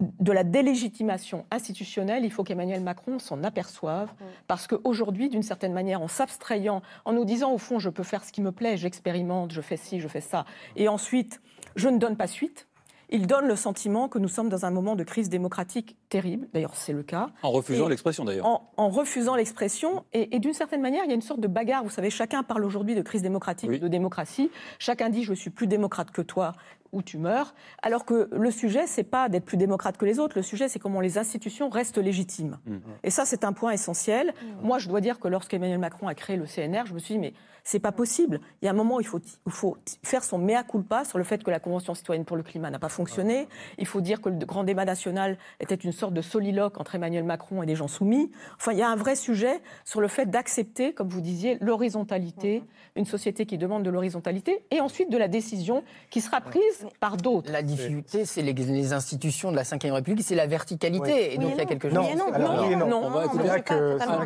[0.00, 4.10] de la délégitimation institutionnelle, il faut qu'Emmanuel Macron s'en aperçoive,
[4.48, 8.24] parce qu'aujourd'hui, d'une certaine manière, en s'abstrayant, en nous disant, au fond, je peux faire
[8.24, 11.42] ce qui me plaît, j'expérimente, je fais ci, je fais ça, et ensuite,
[11.76, 12.66] je ne donne pas suite,
[13.12, 16.48] il donne le sentiment que nous sommes dans un moment de crise démocratique terrible.
[16.52, 17.28] D'ailleurs, c'est le cas.
[17.42, 18.62] En refusant l'expression, d'ailleurs.
[18.76, 20.04] En, refusant l'expression.
[20.12, 21.84] Et, d'une certaine manière, il y a une sorte de bagarre.
[21.84, 24.50] Vous savez, chacun parle aujourd'hui de crise démocratique, de démocratie.
[24.78, 26.52] Chacun dit je suis plus démocrate que toi
[26.92, 27.54] ou tu meurs.
[27.82, 30.36] Alors que le sujet, c'est pas d'être plus démocrate que les autres.
[30.36, 32.58] Le sujet, c'est comment les institutions restent légitimes.
[32.66, 32.76] Mmh.
[33.02, 34.28] Et ça, c'est un point essentiel.
[34.28, 34.66] Mmh.
[34.66, 37.20] Moi, je dois dire que lorsqu'Emmanuel Macron a créé le CNR, je me suis dit,
[37.20, 37.32] mais
[37.64, 38.40] c'est pas possible.
[38.60, 41.18] Il y a un moment où il faut, il faut faire son mea culpa sur
[41.18, 43.48] le fait que la Convention citoyenne pour le climat n'a pas fonctionné.
[43.78, 47.24] Il faut dire que le grand débat national était une sorte de soliloque entre Emmanuel
[47.24, 48.30] Macron et des gens soumis.
[48.56, 52.60] Enfin, il y a un vrai sujet sur le fait d'accepter, comme vous disiez, l'horizontalité,
[52.60, 52.64] mmh.
[52.98, 57.16] une société qui demande de l'horizontalité, et ensuite de la décision qui sera prise par
[57.16, 57.50] d'autres.
[57.50, 61.34] La difficulté, c'est les, institutions de la Ve République, c'est la verticalité.
[61.34, 61.96] Et donc il y a quelque chose.
[61.96, 63.48] Non, non, non, non, On va écouter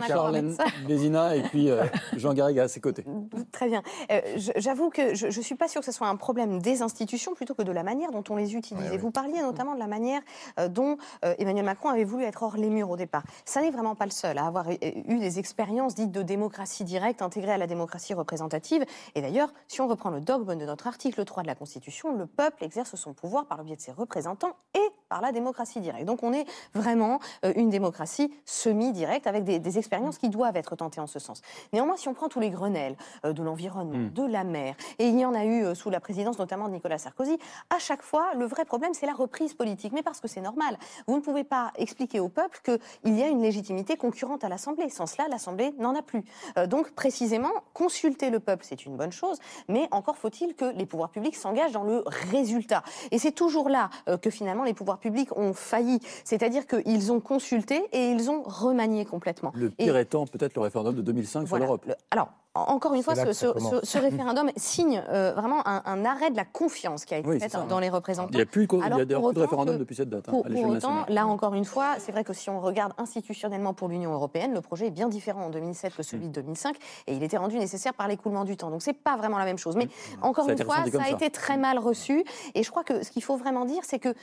[0.07, 1.85] Charlène Bézina et puis euh,
[2.17, 3.05] Jean Garrigue à ses côtés.
[3.53, 3.83] Très bien.
[4.11, 4.21] Euh,
[4.57, 7.55] j'avoue que je ne suis pas sûre que ce soit un problème des institutions plutôt
[7.55, 8.93] que de la manière dont on les utilise.
[8.93, 10.21] Et vous parliez notamment de la manière
[10.59, 13.23] euh, dont Emmanuel Macron avait voulu être hors les murs au départ.
[13.45, 17.23] Ça n'est vraiment pas le seul à avoir eu des expériences dites de démocratie directe
[17.23, 18.85] intégrées à la démocratie représentative.
[19.15, 22.27] Et d'ailleurs, si on reprend le dogme de notre article 3 de la Constitution, le
[22.27, 26.05] peuple exerce son pouvoir par le biais de ses représentants et par la démocratie directe.
[26.05, 31.01] Donc on est vraiment euh, une démocratie semi-directe avec des, expériences qui doivent être tentées
[31.01, 31.43] en ce sens.
[31.73, 34.11] Néanmoins, si on prend tous les Grenelles euh, de l'environnement, hmm.
[34.11, 36.73] de la mer, et il y en a eu euh, sous la présidence notamment de
[36.73, 37.37] Nicolas Sarkozy,
[37.69, 39.93] à chaque fois, le vrai problème, c'est la reprise politique.
[39.93, 40.79] Mais parce que c'est normal.
[41.07, 44.89] Vous ne pouvez pas expliquer au peuple qu'il y a une légitimité concurrente à l'Assemblée.
[44.89, 46.25] Sans cela, l'Assemblée n'en a plus.
[46.67, 51.11] donc précisément, consulter le peuple, c'est une bonne chose, mais encore faut-il que les pouvoirs
[51.11, 52.03] publics s'engagent dans le
[52.37, 52.83] résultat.
[53.11, 53.91] Et c'est toujours là
[54.23, 56.01] que finalement les pouvoirs publics ont failli.
[56.25, 59.53] C'est-à-dire qu'ils ont consulté et ils ont remanié complètement.
[59.55, 61.91] Le pire étant peut-être le référendum de 2005 sur l'Europe.
[62.11, 67.15] Alors, encore une fois, ce, référendum signe euh, vraiment un, arrêt de la confiance qui
[67.15, 68.31] a été faite dans les représentants.
[68.33, 70.29] Il n'y a plus, il y a de référendum depuis cette date.
[70.29, 73.89] Hein, pour, autant, là encore une fois, c'est vrai que si on regarde institutionnellement pour
[73.89, 77.23] l'Union européenne, le projet est bien différent en 2007 que celui de 2005 et il
[77.23, 78.71] était rendu nécessaire par l'écoulement du temps.
[78.71, 79.77] Donc c'est pas vraiment la même chose.
[79.77, 79.89] Mais
[80.23, 83.23] encore une fois, ça a été très mal reçu et je crois que ce qu'il
[83.23, 84.15] faut vraiment dire, c'est que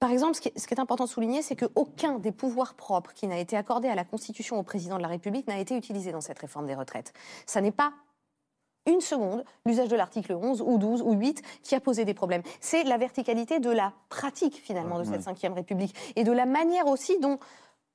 [0.00, 3.38] par exemple, ce qui, est, important de souligner, c'est qu'aucun des pouvoirs propres qui n'a
[3.38, 6.38] été accordé à la Constitution au président de la République n'a été utilisé dans cette
[6.38, 7.12] réforme des retraites.
[7.46, 7.92] Ça n'est pas
[8.86, 12.42] une seconde l'usage de l'article 11 ou 12 ou 8 qui a posé des problèmes.
[12.60, 16.86] C'est la verticalité de la pratique finalement de cette Ve République et de la manière
[16.86, 17.38] aussi dont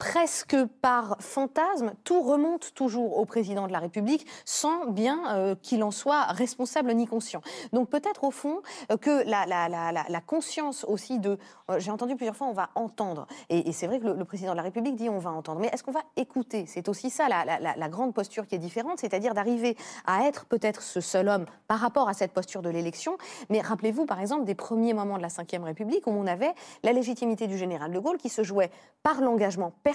[0.03, 5.81] presque par fantasme, tout remonte toujours au président de la République sans bien euh, qu'il
[5.81, 7.39] en soit responsable ni conscient.
[7.71, 8.61] Donc peut-être au fond
[8.91, 11.37] euh, que la, conscience aussi de...
[11.71, 13.27] Euh, j'ai entendu plusieurs fois, on va entendre.
[13.49, 15.61] Et, c'est vrai que le, président de la République dit on va entendre.
[15.61, 16.65] Mais est-ce qu'on va écouter?
[16.67, 20.99] C'est aussi ça la, grande posture qui est différente, c'est-à-dire d'arriver à être peut-être ce
[20.99, 23.17] seul homme par rapport à cette posture de l'élection.
[23.49, 26.91] Mais rappelez-vous par exemple des premiers moments de la Ve République où on avait la
[26.91, 28.69] légitimité du général de Gaulle qui se jouait
[29.01, 29.92] par l'engagement personnel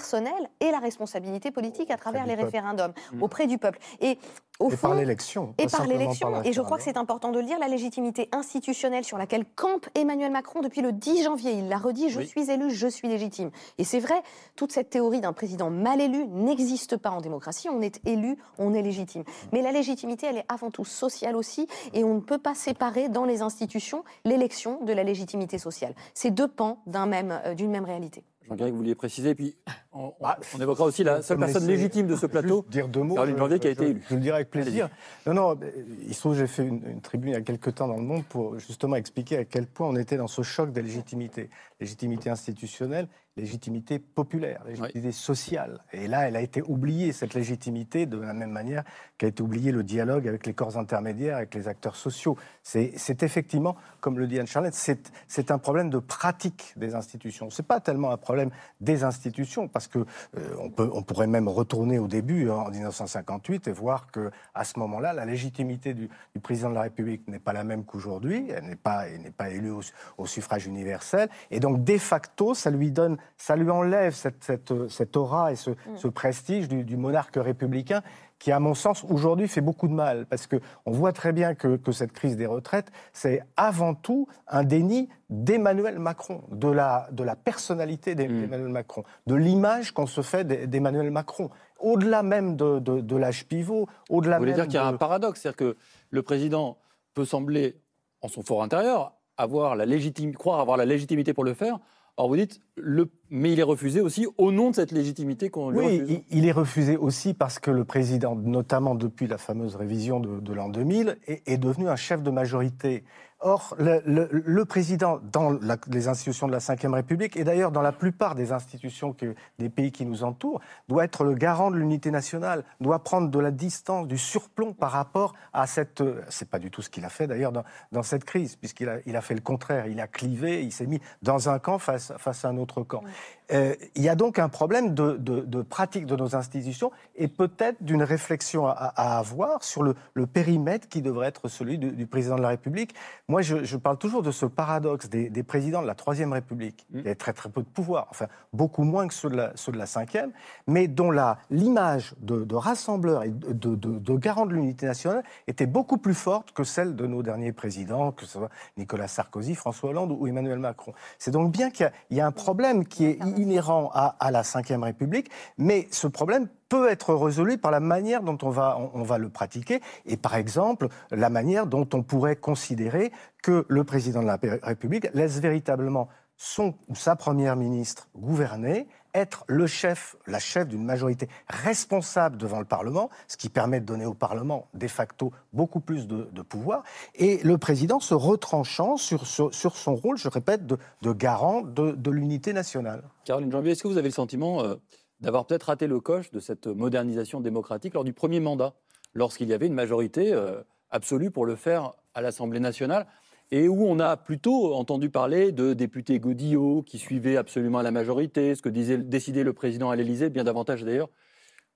[0.60, 3.22] et la responsabilité politique à travers les référendums mm.
[3.22, 3.78] auprès du peuple.
[4.00, 4.18] Et
[4.58, 5.54] au par l'élection.
[5.58, 6.42] Et par l'élection.
[6.42, 9.86] Et je crois que c'est important de le dire, la légitimité institutionnelle sur laquelle campe
[9.94, 11.52] Emmanuel Macron depuis le 10 janvier.
[11.52, 13.50] Il l'a redit, je suis élu, je suis légitime.
[13.78, 14.20] Et c'est vrai,
[14.56, 17.68] toute cette théorie d'un président mal élu n'existe pas en démocratie.
[17.68, 19.22] On est élu, on est légitime.
[19.52, 21.68] Mais la légitimité, elle est avant tout sociale aussi.
[21.92, 25.94] Et on ne peut pas séparer dans les institutions l'élection de la légitimité sociale.
[26.14, 28.24] C'est deux pans d'une même, euh, même réalité.
[28.48, 29.56] Jean-Guy, vous vouliez préciser, puis
[29.92, 33.36] on, bah, évoquera aussi la seule personne légitime de ce plateau, dire deux mots, Caroline
[33.36, 34.02] Janvier, qui a été élue.
[34.08, 34.88] Je, le dirai avec plaisir.
[35.26, 35.58] Non, non,
[36.06, 38.02] il se trouve que j'ai fait une, tribune il y a quelques temps dans le
[38.02, 41.50] monde pour justement expliquer à quel point on était dans ce choc des légitimités.
[41.80, 43.08] Légitimité institutionnelle
[43.38, 45.80] légitimité populaire, légitimité sociale.
[45.92, 48.84] Et là, elle a été oubliée, cette légitimité, de la même manière
[49.16, 52.36] qu'a été oublié le dialogue avec les corps intermédiaires, avec les acteurs sociaux.
[52.62, 57.50] C'est effectivement, comme le dit Anne-Charlotte, c'est un problème de pratique des institutions.
[57.50, 61.26] Ce n'est pas tellement un problème des institutions, parce que euh, on, peut, on pourrait
[61.26, 65.94] même retourner au début, hein, en 1958, et voir que à ce moment-là, la légitimité
[65.94, 66.10] du,
[66.42, 68.50] président de la République n'est pas la même qu'aujourd'hui.
[68.50, 69.04] Elle n'est pas,
[69.36, 69.80] pas élue au,
[70.16, 71.28] au suffrage universel.
[71.50, 75.56] Et donc, de facto, ça lui donne ça lui enlève cette, cette, cette aura et
[75.56, 78.02] ce, ce prestige du, du monarque républicain
[78.38, 80.26] qui, à mon sens, aujourd'hui fait beaucoup de mal.
[80.26, 84.64] Parce qu'on voit très bien que, que, cette crise des retraites, c'est avant tout un
[84.64, 90.44] déni d'Emmanuel Macron, de la, de la personnalité d'Emmanuel Macron, de l'image qu'on se fait
[90.44, 91.50] d'Emmanuel Macron.
[91.80, 94.86] Au-delà même de, de, de l'âge pivot, au-delà Vous voulez même dire qu'il y a
[94.86, 95.76] un paradoxe, c'est-à-dire que
[96.10, 96.78] le président
[97.14, 97.80] peut sembler,
[98.22, 101.78] en son fort intérieur, avoir la légitime, croire avoir la légitimité pour le faire,
[102.18, 105.70] Or, vous dites, le, mais il est refusé aussi au nom de cette légitimité qu'on
[105.70, 106.08] lui oui, refuse.
[106.08, 110.40] Oui, il est refusé aussi parce que le président, notamment depuis la fameuse révision de,
[110.40, 113.04] de l'an 2000, est, est, devenu un chef de majorité.
[113.40, 117.70] Or, le, le, le président, dans la, les institutions de la Ve République, et d'ailleurs
[117.70, 121.70] dans la plupart des institutions que, des pays qui nous entourent, doit être le garant
[121.70, 126.02] de l'unité nationale, doit prendre de la distance, du surplomb par rapport à cette...
[126.28, 128.96] C'est pas du tout ce qu'il a fait d'ailleurs dans, dans, cette crise, puisqu'il a,
[129.06, 129.86] il a fait le contraire.
[129.86, 133.02] Il a clivé, il s'est mis dans un camp face, face à un autre camp.
[133.50, 137.28] Euh, il y a donc un problème de, de, de pratique de nos institutions et
[137.28, 141.92] peut-être d'une réflexion à, à, avoir sur le, le, périmètre qui devrait être celui du,
[141.92, 142.94] du président de la République.
[143.30, 146.86] Moi, je, je, parle toujours de ce paradoxe des, des présidents de la Troisième République,
[146.90, 147.02] mmh.
[147.02, 149.70] qui a très très peu de pouvoir, enfin beaucoup moins que ceux de la, ceux
[149.70, 150.32] de la Cinquième,
[150.66, 151.10] mais dont
[151.50, 156.52] l'image de, de, rassembleur et de, de garant de l'unité nationale était beaucoup plus forte
[156.52, 160.58] que celle de nos derniers présidents, que ce soit Nicolas Sarkozy, François Hollande ou Emmanuel
[160.58, 160.94] Macron.
[161.18, 164.40] C'est donc bien qu'il y, y, a un problème qui est inhérent à, à la
[164.40, 169.28] Ve République, mais ce problème peut être résolu par la manière dont on va, le
[169.28, 174.38] pratiquer et par exemple la manière dont on pourrait considérer que le président de la
[174.62, 180.84] République laisse véritablement son ou sa première ministre gouverner, être le chef, la chef d'une
[180.84, 185.80] majorité responsable devant le Parlement, ce qui permet de donner au Parlement de facto beaucoup
[185.80, 186.84] plus de, pouvoir,
[187.16, 193.02] et le président se retranchant sur, son rôle, je répète, de, garant de, l'unité nationale.
[193.24, 194.76] Caroline Jambier, est-ce que vous avez le sentiment euh,
[195.20, 198.74] d'avoir peut-être raté le coche de cette modernisation démocratique lors du premier mandat,
[199.14, 203.06] lorsqu'il y avait une majorité euh, absolue pour le faire à l'Assemblée nationale
[203.50, 208.54] et où on a plutôt entendu parler de députés godillots qui suivaient absolument la majorité,
[208.54, 211.08] ce que disait, décidait le président à l'Élysée, bien davantage d'ailleurs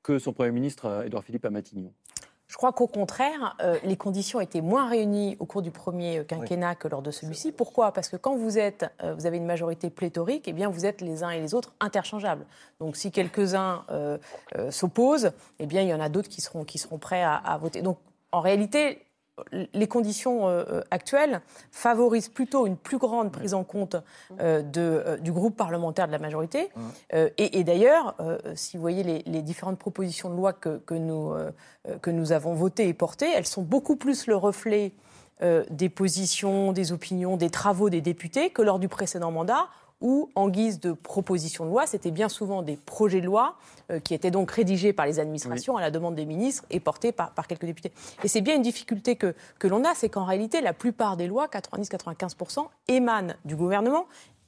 [0.02, 1.92] que son Premier ministre euh, Édouard Philippe à Matignon.
[2.48, 6.70] Je crois qu'au contraire, euh, les conditions étaient moins réunies au cours du premier quinquennat
[6.70, 6.76] oui.
[6.78, 7.50] que lors de celui-ci.
[7.50, 7.92] Pourquoi?
[7.92, 11.00] Parce que quand vous êtes, euh, vous avez une majorité pléthorique, eh bien vous êtes
[11.00, 12.44] les uns et les autres interchangeables.
[12.78, 14.18] Donc si quelques-uns euh,
[14.70, 17.56] s'opposent, eh bien il y en a d'autres qui seront, qui seront prêts à, à
[17.56, 17.80] voter.
[17.80, 17.98] Donc
[18.32, 19.06] en réalité,
[19.72, 21.40] les conditions euh, actuelles
[21.70, 23.96] favorisent plutôt une plus grande prise en compte
[24.40, 26.68] euh, de, euh, du groupe parlementaire de la majorité.
[27.12, 28.16] et, et d'ailleurs,
[28.54, 31.34] si vous voyez les, les, différentes propositions de loi que, que nous,
[32.00, 34.92] que nous avons votées et portées, elles sont beaucoup plus le reflet
[35.70, 39.68] des positions, des opinions, des travaux des députés que lors du précédent mandat
[40.02, 43.56] où, en guise de proposition de loi, c'était bien souvent des projets de loi
[43.90, 45.80] euh, qui étaient donc rédigés par les administrations oui.
[45.80, 47.92] à la demande des ministres et portés par, par quelques députés.
[48.22, 51.26] Et c'est bien une difficulté que, que l'on a, c'est qu'en réalité, la plupart des
[51.26, 54.06] lois, 90-95%, émanent du gouvernement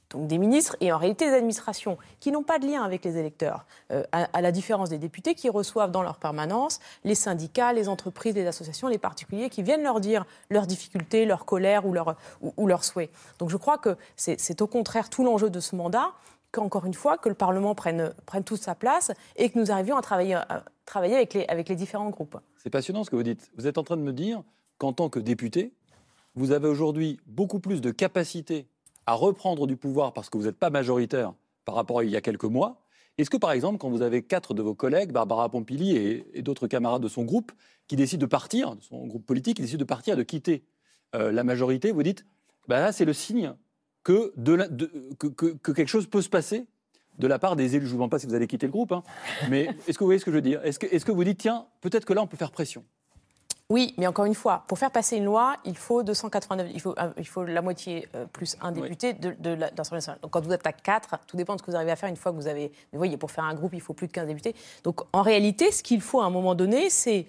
[0.09, 3.17] donc des ministres et en réalité des administrations qui n'ont pas de lien avec les
[3.17, 7.89] électeurs, euh, à, la différence des députés qui reçoivent dans leur permanence les syndicats, les
[7.89, 12.15] entreprises, les associations, les particuliers qui viennent leur dire leurs difficultés, leur colère ou leurs
[12.41, 13.09] ou, ou leur souhaits.
[13.39, 16.11] Donc je crois que c'est au contraire tout l'enjeu de ce mandat
[16.51, 19.97] qu'encore une fois, que le Parlement prenne, prenne toute sa place et que nous arrivions
[19.97, 20.39] à travailler,
[20.85, 22.37] travailler avec, les, avec les différents groupes.
[22.57, 23.51] C'est passionnant ce que vous dites.
[23.57, 24.41] Vous êtes en train de me dire
[24.77, 25.73] qu'en tant que député,
[26.35, 28.67] vous avez aujourd'hui beaucoup plus de capacité
[29.05, 32.15] à reprendre du pouvoir parce que vous n'êtes pas majoritaire par rapport à il y
[32.15, 32.81] a quelques mois.
[33.17, 36.67] Est-ce que, par exemple, quand vous avez quatre de vos collègues, Barbara Pompili et, d'autres
[36.67, 37.51] camarades de son groupe,
[37.87, 40.65] qui décident de partir, de son groupe politique, qui décident de partir, de quitter
[41.15, 42.25] euh, la majorité, vous dites,
[42.67, 43.53] bah là, c'est le signe
[44.03, 44.33] que,
[45.73, 46.67] quelque chose peut se passer
[47.17, 47.85] de la part des élus.
[47.85, 49.03] Je ne vous demande pas si vous allez quitter le groupe, hein,
[49.49, 50.61] mais est-ce que vous voyez ce que je veux dire?
[50.65, 52.83] Est-ce que, que vous dites, tiens, peut-être que là, on peut faire pression?
[53.71, 56.93] Oui, mais encore une fois, pour faire passer une loi, il faut 289, il faut,
[56.99, 59.19] euh, il faut la moitié euh, plus un député oui.
[59.19, 60.19] de, de l'Assemblée nationale.
[60.21, 62.09] Donc quand vous êtes à 4, tout dépend de ce que vous arrivez à faire
[62.09, 62.71] une fois que vous avez.
[62.91, 64.53] Vous voyez, pour faire un groupe, il faut plus de 15 députés.
[64.83, 67.25] Donc en réalité, ce qu'il faut à un moment donné, c'est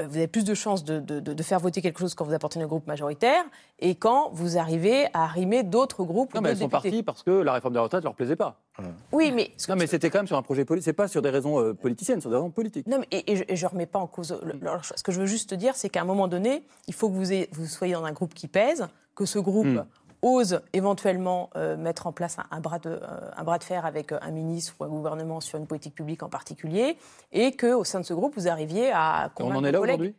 [0.00, 2.64] vous avez plus de chances de, de, de, faire voter quelque chose quand vous appartenez
[2.64, 3.44] au groupe majoritaire
[3.78, 6.34] et quand vous arrivez à arrimer d'autres groupes.
[6.34, 8.60] Non, mais elles sont parties parce que la réforme des retraites ne leur plaisait pas.
[9.12, 9.52] Oui, mais.
[9.68, 10.86] Non, mais c'était quand même sur un projet politique.
[10.86, 12.88] C'est pas sur des raisons euh, politiciennes, sur des raisons politiques.
[12.88, 14.36] Non, mais, et, et, je, et je remets pas en cause.
[14.42, 17.08] Le, le, ce que je veux juste dire, c'est qu'à un moment donné, il faut
[17.08, 19.66] que vous, ayez, vous soyez dans un groupe qui pèse, que ce groupe.
[19.66, 19.86] Mm
[20.24, 23.84] ose éventuellement euh, mettre en place un, un, bras de, euh, un, bras de, fer
[23.84, 26.96] avec un ministre ou un gouvernement sur une politique publique en particulier,
[27.32, 30.14] et qu'au sein de ce groupe, vous arriviez à convaincre On en est là aujourd'hui?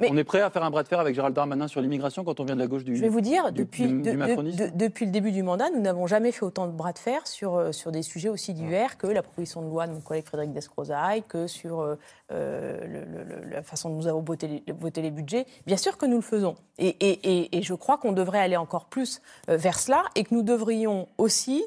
[0.00, 2.38] On est prêt à faire un bras de fer avec Gérald Darmanin sur l'immigration quand
[2.38, 4.16] on vient de la gauche du Je vais vous dire, du- depuis, du- du de-
[4.16, 6.98] macronisme de- depuis le début du mandat, nous n'avons jamais fait autant de bras de
[6.98, 10.00] fer sur, euh, sur des sujets aussi divers que la proposition de loi de mon
[10.00, 11.96] collègue Frédéric Descrozaille, que sur euh,
[12.30, 15.46] euh, le- le- le- la façon dont nous avons voté les, voté les budgets.
[15.66, 16.54] Bien sûr que nous le faisons.
[16.78, 20.32] Et, et- et- et je crois qu'on devrait aller encore plus vers cela et que
[20.34, 21.64] nous devrions aussi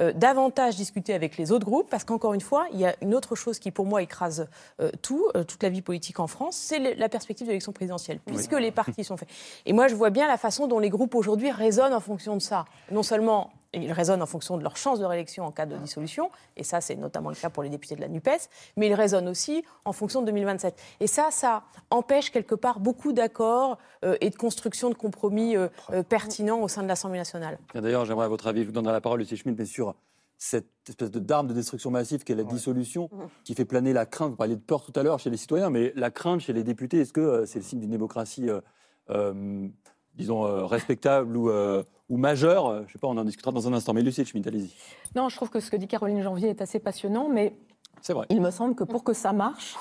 [0.00, 3.14] euh, davantage discuter avec les autres groupes, parce qu'encore une fois, il y a une
[3.14, 4.48] autre chose qui, pour moi, écrase
[4.80, 8.18] euh, tout, euh, toute la vie politique en France, c'est la perspective de l'élection présidentielle,
[8.24, 9.28] puisque les partis sont faits.
[9.66, 12.42] Et moi, je vois bien la façon dont les groupes aujourd'hui raisonnent en fonction de
[12.42, 12.64] ça.
[12.90, 16.30] Non seulement ils raisonnent en fonction de leur chance de réélection en cas de dissolution,
[16.56, 19.28] et ça, c'est notamment le cas pour les députés de la NUPES, mais ils raisonnent
[19.28, 20.74] aussi en fonction de 2027.
[21.00, 25.68] Et ça, ça empêche quelque part beaucoup d'accords euh, et de construction de compromis euh,
[25.90, 27.58] euh, pertinents au sein de l'Assemblée nationale.
[27.74, 29.94] D'ailleurs, j'aimerais à votre avis, je vous donnerai la parole, Lucie Schmitt, mais sur
[30.42, 33.08] cette espèce de d'arme de destruction massive qu'est la dissolution,
[33.44, 34.30] qui fait planer la crainte.
[34.30, 36.64] Vous parliez de peur tout à l'heure chez les citoyens, mais la crainte chez les
[36.64, 38.60] députés, est-ce que euh, c'est le signe d'une démocratie, euh,
[39.10, 39.68] euh,
[40.16, 43.66] disons, euh, respectable ou, euh, ou majeure Je ne sais pas, on en discutera dans
[43.66, 43.94] un instant.
[43.94, 44.70] Mais Lucie Schmitt, allez-y.
[45.16, 47.54] Non, je trouve que ce que dit Caroline Janvier est assez passionnant, mais
[48.10, 48.26] vrai.
[48.28, 49.78] il me semble que pour que ça marche,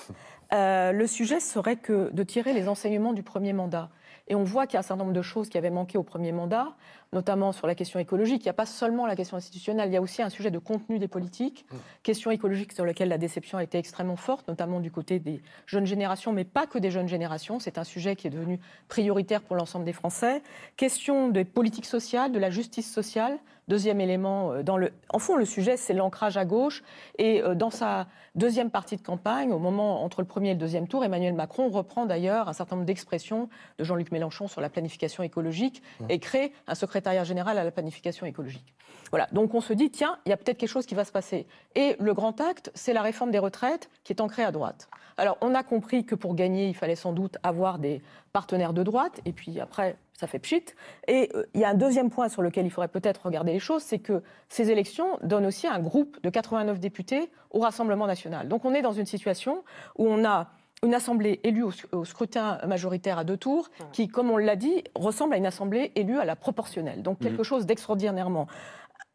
[0.53, 3.89] euh, le sujet serait que de tirer les enseignements du premier mandat.
[4.29, 6.03] Et on voit qu'il y a un certain nombre de choses qui avaient manqué au
[6.03, 6.73] premier mandat,
[7.13, 8.43] notamment sur la question écologique.
[8.43, 10.59] Il n'y a pas seulement la question institutionnelle, il y a aussi un sujet de
[10.59, 11.65] contenu des politiques,
[12.03, 15.85] question écologique sur laquelle la déception a été extrêmement forte, notamment du côté des jeunes
[15.85, 17.59] générations, mais pas que des jeunes générations.
[17.59, 20.41] C'est un sujet qui est devenu prioritaire pour l'ensemble des Français.
[20.77, 23.39] Question des politiques sociales, de la justice sociale.
[23.67, 26.83] Deuxième élément, euh, dans le, en fond, le sujet, c'est l'ancrage à gauche.
[27.17, 30.59] Et euh, dans sa deuxième partie de campagne, au moment entre le premier et le
[30.59, 34.69] deuxième tour, Emmanuel Macron reprend d'ailleurs un certain nombre d'expressions de Jean-Luc Mélenchon sur la
[34.69, 38.75] planification écologique et crée un secrétariat général à la planification écologique.
[39.09, 41.11] Voilà, donc on se dit, tiens, il y a peut-être quelque chose qui va se
[41.11, 41.47] passer.
[41.75, 44.87] Et le grand acte, c'est la réforme des retraites qui est ancrée à droite.
[45.17, 48.83] Alors, on a compris que pour gagner, il fallait sans doute avoir des partenaires de
[48.83, 50.63] droite, et puis après, ça fait pchit.
[51.07, 53.59] Et euh, il y a un deuxième point sur lequel il faudrait peut-être regarder les
[53.59, 58.47] choses, c'est que ces élections donnent aussi un groupe de 89 députés au Rassemblement national.
[58.47, 59.63] Donc on est dans une situation
[59.97, 60.51] où on a
[60.83, 64.83] une assemblée élue au, au scrutin majoritaire à deux tours, qui, comme on l'a dit,
[64.95, 67.03] ressemble à une assemblée élue à la proportionnelle.
[67.03, 68.47] Donc quelque chose d'extraordinairement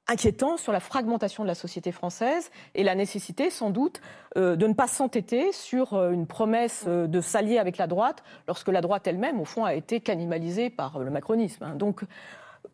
[0.08, 4.00] inquiétant sur la fragmentation de la société française et la nécessité sans doute
[4.36, 8.22] euh, de ne pas s'entêter sur euh, une promesse euh, de s'allier avec la droite
[8.46, 11.64] lorsque la droite elle-même, au fond, a été cannibalisée par euh, le macronisme.
[11.64, 11.74] hein.
[11.74, 12.02] Donc,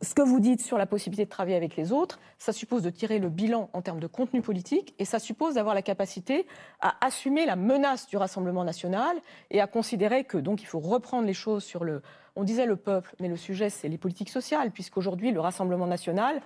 [0.01, 2.91] ce que vous dites sur la possibilité de travailler avec les autres, ça suppose de
[2.91, 6.47] tirer le bilan en termes de contenu politique et ça suppose d'avoir la capacité
[6.81, 9.17] à assumer la menace du Rassemblement national
[9.51, 12.03] et à considérer que donc il faut reprendre les choses sur le.
[12.35, 16.41] On disait le peuple, mais le sujet c'est les politiques sociales, puisqu'aujourd'hui le Rassemblement national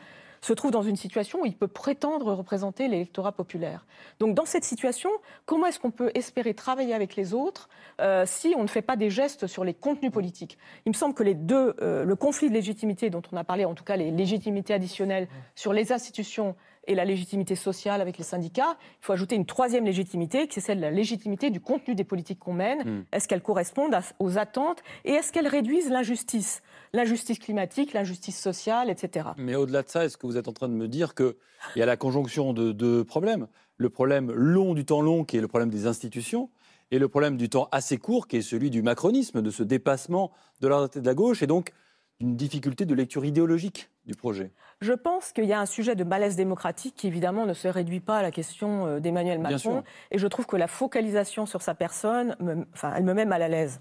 [0.47, 3.85] se trouve dans une situation où il peut prétendre représenter l'électorat populaire.
[4.21, 5.11] Donc dans cette situation,
[5.45, 7.69] comment est-ce qu'on peut espérer travailler avec les autres
[8.01, 10.57] euh, si on ne fait pas des gestes sur les contenus politiques?
[10.85, 13.65] Il me semble que les deux, euh, le conflit de légitimité dont on a parlé,
[13.65, 16.55] en tout cas les légitimités additionnelles sur les institutions
[16.87, 20.63] et la légitimité sociale avec les syndicats, il faut ajouter une troisième légitimité, qui est
[20.63, 22.79] celle de la légitimité du contenu des politiques qu'on mène.
[22.85, 23.05] Mm.
[23.13, 26.63] Est-ce qu'elles correspondent à- aux attentes et est-ce qu'elles réduisent l'injustice?
[26.93, 29.29] L'injustice climatique, l'injustice sociale, etc.
[29.37, 31.35] Mais au-delà de ça, est-ce que vous êtes en train de me dire qu'il
[31.77, 33.49] y a la conjonction de deux problèmes?
[33.77, 36.51] Le problème long du temps long, qui est le problème des institutions,
[36.93, 40.31] et le problème du temps assez court, qui est celui du macronisme, de ce dépassement
[40.61, 41.73] de la droite et de la gauche, et donc
[42.21, 44.51] d'une difficulté de lecture idéologique du projet.
[44.81, 48.01] Je pense qu'il y a un sujet de malaise démocratique qui, évidemment, ne se réduit
[48.01, 49.57] pas à la question euh, d'Emmanuel Macron.
[50.11, 53.43] Et je trouve que la focalisation sur sa personne, me- enfin, elle me met mal
[53.43, 53.81] à l'aise.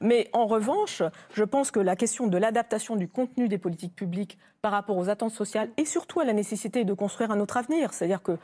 [0.00, 4.38] Mais en revanche, je pense que la question de l'adaptation du contenu des politiques publiques
[4.62, 7.92] par rapport aux attentes sociales et surtout à la nécessité de construire un autre avenir,
[7.92, 8.38] c'est-à-dire que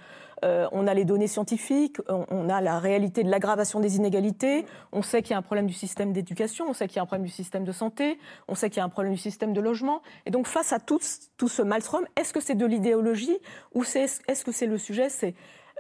[0.45, 5.01] euh, on a les données scientifiques, on, a la réalité de l'aggravation des inégalités, on
[5.01, 7.07] sait qu'il y a un problème du système d'éducation, on sait qu'il y a un
[7.07, 9.61] problème du système de santé, on sait qu'il y a un problème du système de
[9.63, 10.03] logement.
[10.27, 13.39] Et donc face à tout, ce- maelstrom, est-ce que c'est de l'idéologie
[13.75, 15.35] ou est-ce que c'est le sujet, c'est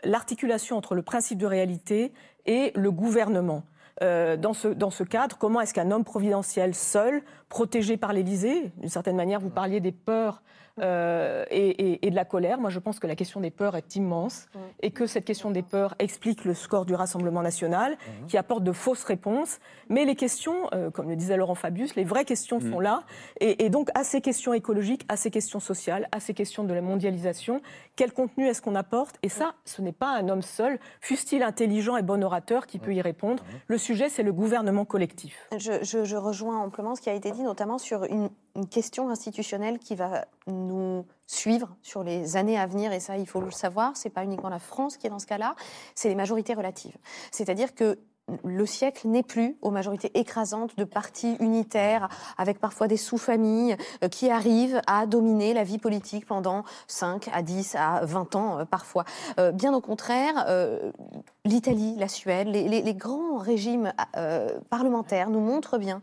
[0.04, 2.12] l'articulation entre le principe de réalité
[2.46, 3.64] et le gouvernement
[4.02, 8.72] Euh, dans, ce, dans ce cadre, comment est-ce qu'un homme providentiel seul, protégé par l'Élysée,
[8.78, 10.42] d'une certaine manière, vous parliez des peurs
[10.80, 12.58] euh, et, et- et de la colère.
[12.58, 14.46] Moi, je pense que la question des peurs est immense
[14.82, 17.96] et que cette question des peurs explique le score du Rassemblement national,
[18.28, 19.58] qui apporte de fausses réponses.
[19.88, 23.02] Mais les questions, euh, comme le disait Laurent Fabius, les vraies questions sont là.
[23.40, 26.72] Et, et donc, à ces questions écologiques, à ces questions sociales, à ces questions de
[26.74, 27.60] la mondialisation,
[27.96, 29.16] quel contenu est-ce qu'on apporte?
[29.22, 32.94] Et ça, ce n'est pas un homme seul, fût-il intelligent et bon orateur, qui peut
[32.94, 33.44] y répondre?
[33.66, 35.48] Le sujet, c'est le gouvernement collectif.
[35.56, 39.10] Je, je- je rejoins amplement ce qui a été dit, notamment sur une, une question
[39.10, 43.50] institutionnelle qui va nous suivre sur les années à venir, et ça, il faut le
[43.50, 45.54] savoir, c'est pas uniquement la France qui est dans ce cas-là,
[45.94, 46.96] c'est les majorités relatives.
[47.30, 47.98] C'est-à-dire que
[48.44, 52.08] le siècle n'est plus aux majorités écrasantes de partis unitaires,
[52.38, 57.42] avec parfois des sous-familles euh, qui arrivent à dominer la vie politique pendant 5 à
[57.42, 59.04] 10 à 20 ans euh, parfois.
[59.38, 60.46] Euh, bien au contraire,
[61.44, 63.92] l'Italie, la Suède, les, grands régimes
[64.68, 66.00] parlementaires nous montrent bien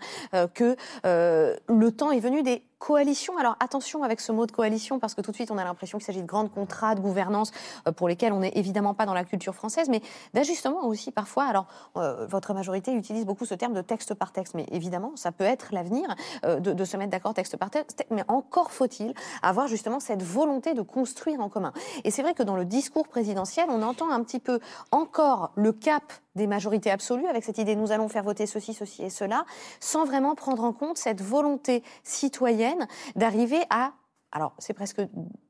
[0.53, 3.37] que le temps est venu des coalition.
[3.37, 5.97] Alors attention avec ce mot de coalition, parce que tout de suite on a l'impression
[5.97, 7.51] qu'il s'agit de grands contrats de gouvernance
[7.87, 10.01] euh, pour lesquels on n'est évidemment pas dans la culture française, mais
[10.33, 11.45] d'ajustement aussi parfois.
[11.45, 11.67] Alors
[11.97, 15.43] euh, votre majorité utilise beaucoup ce terme de texte par texte, mais évidemment ça peut
[15.43, 16.15] être l'avenir
[16.45, 20.73] euh, de, se mettre d'accord texte par texte, mais encore faut-il avoir justement cette volonté
[20.73, 21.73] de construire en commun.
[22.03, 24.59] Et c'est vrai que dans le discours présidentiel, on entend un petit peu
[24.91, 29.03] encore le cap des majorités absolues, avec cette idée nous allons faire voter ceci, ceci
[29.03, 29.43] et cela,
[29.81, 33.91] sans vraiment prendre en compte cette volonté citoyenne d'arriver à
[34.31, 35.01] alors c'est presque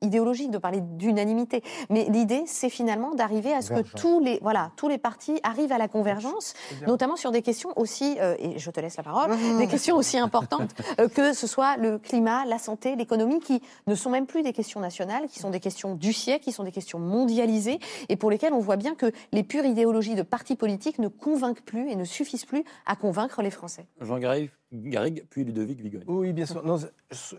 [0.02, 4.72] idéologique de parler d'unanimité, mais l'idée c'est finalement d'arriver à ce que tous les, voilà,
[4.76, 6.54] tous les partis arrivent à la convergence,
[6.86, 10.18] notamment sur des questions aussi, euh, et je te laisse la parole, des questions aussi
[10.18, 14.44] importantes euh, que ce soit le climat, la santé, l'économie, qui ne sont même plus
[14.44, 18.16] des questions nationales, qui sont des questions du siècle, qui sont des questions mondialisées, et
[18.16, 21.90] pour lesquelles on voit bien que les pures idéologies de partis politiques ne convainquent plus
[21.90, 23.88] et ne suffisent plus à convaincre les Français.
[24.02, 26.04] Jean Garrigue, Garrigue puis Ludovic Vigogne.
[26.08, 26.62] Oui, bien sûr.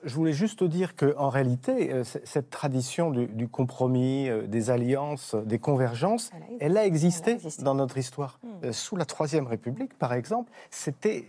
[0.03, 5.59] je voulais juste dire qu'en réalité, euh, cette tradition du, compromis, euh, des alliances, des
[5.59, 8.39] convergences, elle a existé, dans notre histoire.
[8.43, 8.66] Hmm.
[8.66, 11.26] Euh, sous la Troisième République, par exemple, c'était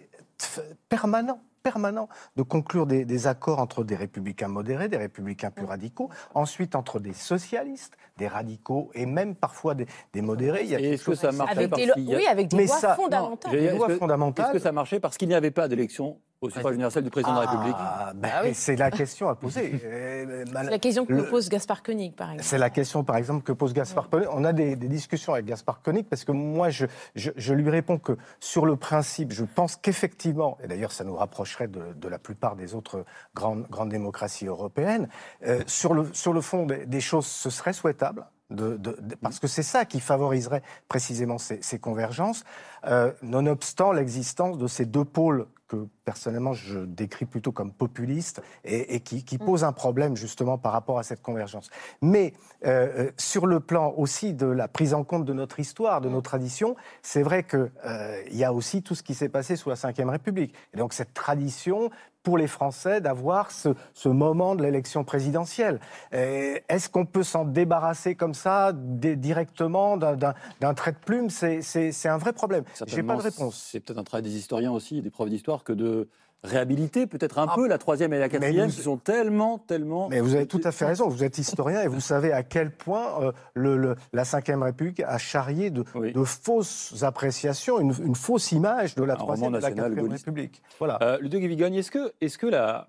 [0.88, 6.76] permanent permanent de conclure des, accords entre des républicains modérés, des républicains plus radicaux, ensuite
[6.76, 9.88] entre des socialistes, des radicaux et même parfois des,
[10.22, 10.64] modérés.
[10.64, 14.45] Il y a est-ce que ça marchait avec des, Oui, avec des lois fondamentales.
[14.45, 17.36] Est-ce que ça marchait parce qu'il n'y avait pas d'élection au suffrage universel du président
[17.36, 19.82] de la République ah, ben, ah C'est la question à poser.
[19.90, 22.48] Euh, c'est la question que pose Gaspard Koenig, par exemple.
[22.48, 24.28] C'est la question, par exemple, que pose Gaspard Koenig.
[24.32, 26.86] On a des, discussions avec Gaspard Koenig parce que moi, je,
[27.16, 31.68] je, lui réponds que sur le principe, je pense qu'effectivement, et d'ailleurs ça nous rapprocherait
[31.68, 35.08] de, la plupart des autres grandes, grandes démocraties européennes,
[35.46, 38.26] euh, sur, le, sur le fond des, choses, ce serait souhaitable.
[38.50, 38.80] De,
[39.22, 42.43] parce que c'est ça qui favoriserait précisément ces, convergences,
[42.86, 49.00] euh, nonobstant l'existence de ces deux pôles que personnellement je décris plutôt comme populiste et,
[49.00, 49.45] qui, qui, mm.
[49.45, 51.70] pose un problème justement par rapport à cette convergence.
[52.02, 52.34] Mais
[52.66, 56.10] euh, euh, sur le plan aussi de la prise en compte de notre histoire, de
[56.10, 56.24] nos mm.
[56.24, 59.76] traditions, c'est vrai qu'il euh, y a aussi tout ce qui s'est passé sous la
[59.76, 60.54] Ve République.
[60.74, 61.91] Et donc cette tradition
[62.24, 65.80] pour les Français d'avoir ce, ce, moment de l'élection présidentielle.
[66.12, 71.30] Est-ce qu'on peut s'en débarrasser comme ça, directement, d'un trait de plume?
[71.30, 72.64] C'est un vrai problème.
[72.88, 73.70] J'ai pas de réponse.
[73.72, 76.10] C'est peut-être un travail des historiens aussi, des profs d'histoire, que de
[76.44, 77.56] réhabiliter peut-être un ah.
[77.56, 80.08] peu la troisième et la quatrième, qui sont tellement, tellement...
[80.10, 82.72] Mais vous avez tout à fait raison, vous êtes historien et vous savez à quel
[82.72, 88.96] point euh, le, la Ve République a charrié de, de fausses appréciations, une, fausse image
[88.96, 90.62] de la troisième et la quatrième République.
[90.78, 90.98] Voilà.
[91.02, 92.88] Euh, Ludovic Vigogne, est-ce que, est -ce que la,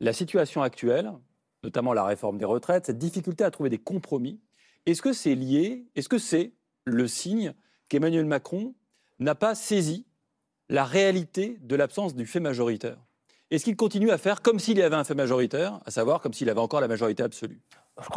[0.00, 1.12] la situation actuelle,
[1.64, 4.40] notamment la réforme des retraites, cette difficulté à trouver des compromis,
[4.86, 6.52] est-ce que c'est lié, est-ce que c'est
[6.84, 7.54] le signe
[7.88, 8.74] qu'Emmanuel Macron
[9.18, 10.06] n'a pas saisi
[10.68, 12.96] la réalité de l'absence du fait majoritaire
[13.50, 16.32] Est-ce qu'il continue à faire comme s'il y avait un fait majoritaire, à savoir comme
[16.32, 17.60] s'il avait encore la majorité absolue?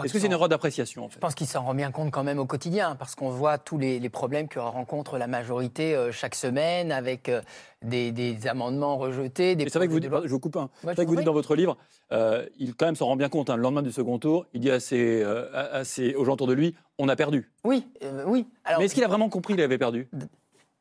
[0.03, 2.39] Est-ce que c'est une erreur d'appréciation Je pense qu'il s'en rend bien compte quand même
[2.39, 6.91] au quotidien, parce qu'on voit tous les, problèmes que rencontre la majorité euh, chaque semaine,
[6.91, 7.41] avec euh,
[7.83, 9.55] des, amendements rejetés.
[9.59, 10.71] C'est vrai que vous, je vous coupe un.
[10.81, 11.77] c'est vrai que vous dites dans votre livre,
[12.11, 13.51] euh, il quand même s'en rend bien compte.
[13.51, 17.07] Hein, le lendemain du second tour, il dit à aux gens autour de lui, on
[17.07, 17.51] a perdu.
[17.63, 17.85] Oui,
[18.25, 18.47] oui.
[18.79, 20.09] Mais est-ce qu'il a vraiment compris qu'il avait perdu?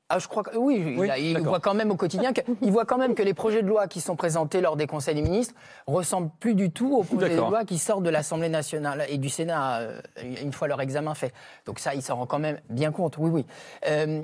[0.08, 2.96] Ah, je crois que oui, il, voit quand même au quotidien que, il voit quand
[2.96, 5.54] même que les projets de loi qui sont présentés lors des conseils des ministres
[5.88, 9.28] ressemblent plus du tout aux projets de loi qui sortent de l'Assemblée nationale et du
[9.28, 10.00] Sénat euh,
[10.40, 11.32] une fois leur examen fait.
[11.64, 13.16] Donc ça, il s'en rend quand même bien compte.
[13.18, 13.46] Oui, oui.
[13.88, 14.22] Euh,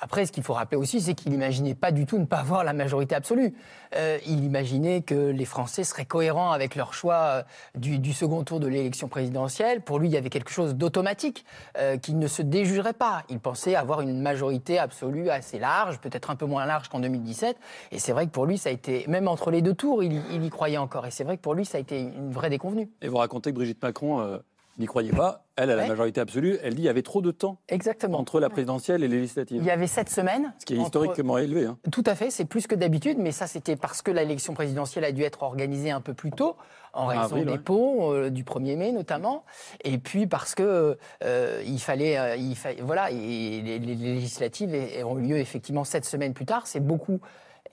[0.00, 2.64] après, ce qu'il faut rappeler aussi, c'est qu'il n'imaginait pas du tout ne pas avoir
[2.64, 3.54] la majorité absolue.
[3.94, 7.42] Euh, il imaginait que les Français seraient cohérents avec leur choix euh,
[7.74, 9.82] du, second tour de l'élection présidentielle.
[9.82, 11.44] Pour lui, il y avait quelque chose d'automatique
[11.76, 13.24] euh, qui ne se déjugerait pas.
[13.28, 17.56] Il pensait avoir une majorité absolue assez large, peut-être un peu moins large qu'en 2017.
[17.92, 20.22] Et c'est vrai que pour lui, ça a été, même entre les deux tours, il,
[20.32, 21.06] il y croyait encore.
[21.06, 22.88] Et c'est vrai que pour lui, ça a été une vraie déconvenue.
[23.02, 24.40] Et vous racontez que Brigitte Macron
[24.78, 25.44] n'y croyez pas.
[25.56, 26.58] Elle a la majorité absolue.
[26.62, 28.18] Elle dit qu'il y avait trop de temps Exactement.
[28.18, 29.60] entre la présidentielle et les législatives.
[29.60, 30.54] Il y avait sept semaines.
[30.58, 31.66] Ce qui est historiquement élevé.
[31.66, 31.78] Hein.
[31.92, 35.12] Tout à fait, c'est plus que d'habitude, mais ça c'était parce que l'élection présidentielle a
[35.12, 36.56] dû être organisée un peu plus tôt,
[36.92, 39.44] en raison des ponts, euh, du 1er mai notamment,
[39.84, 45.84] et puis parce que euh, il fallait, euh, il voilà, les, législatives ont lieu effectivement
[45.84, 46.66] sept semaines plus tard.
[46.66, 47.20] C'est beaucoup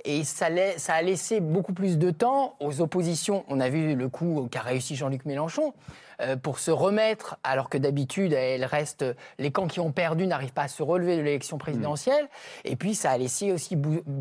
[0.08, 3.44] et ça, a laissé beaucoup plus de temps aux oppositions.
[3.50, 5.74] On a vu le coup qu'a réussi Jean-Luc Mélenchon
[6.22, 9.04] euh, pour se remettre, alors que d'habitude, elle reste,
[9.38, 12.30] les camps qui ont perdu n'arrivent pas à se relever de l'élection présidentielle.
[12.64, 13.76] Et puis, ça a laissé aussi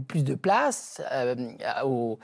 [0.09, 2.19] plus de place euh, aux,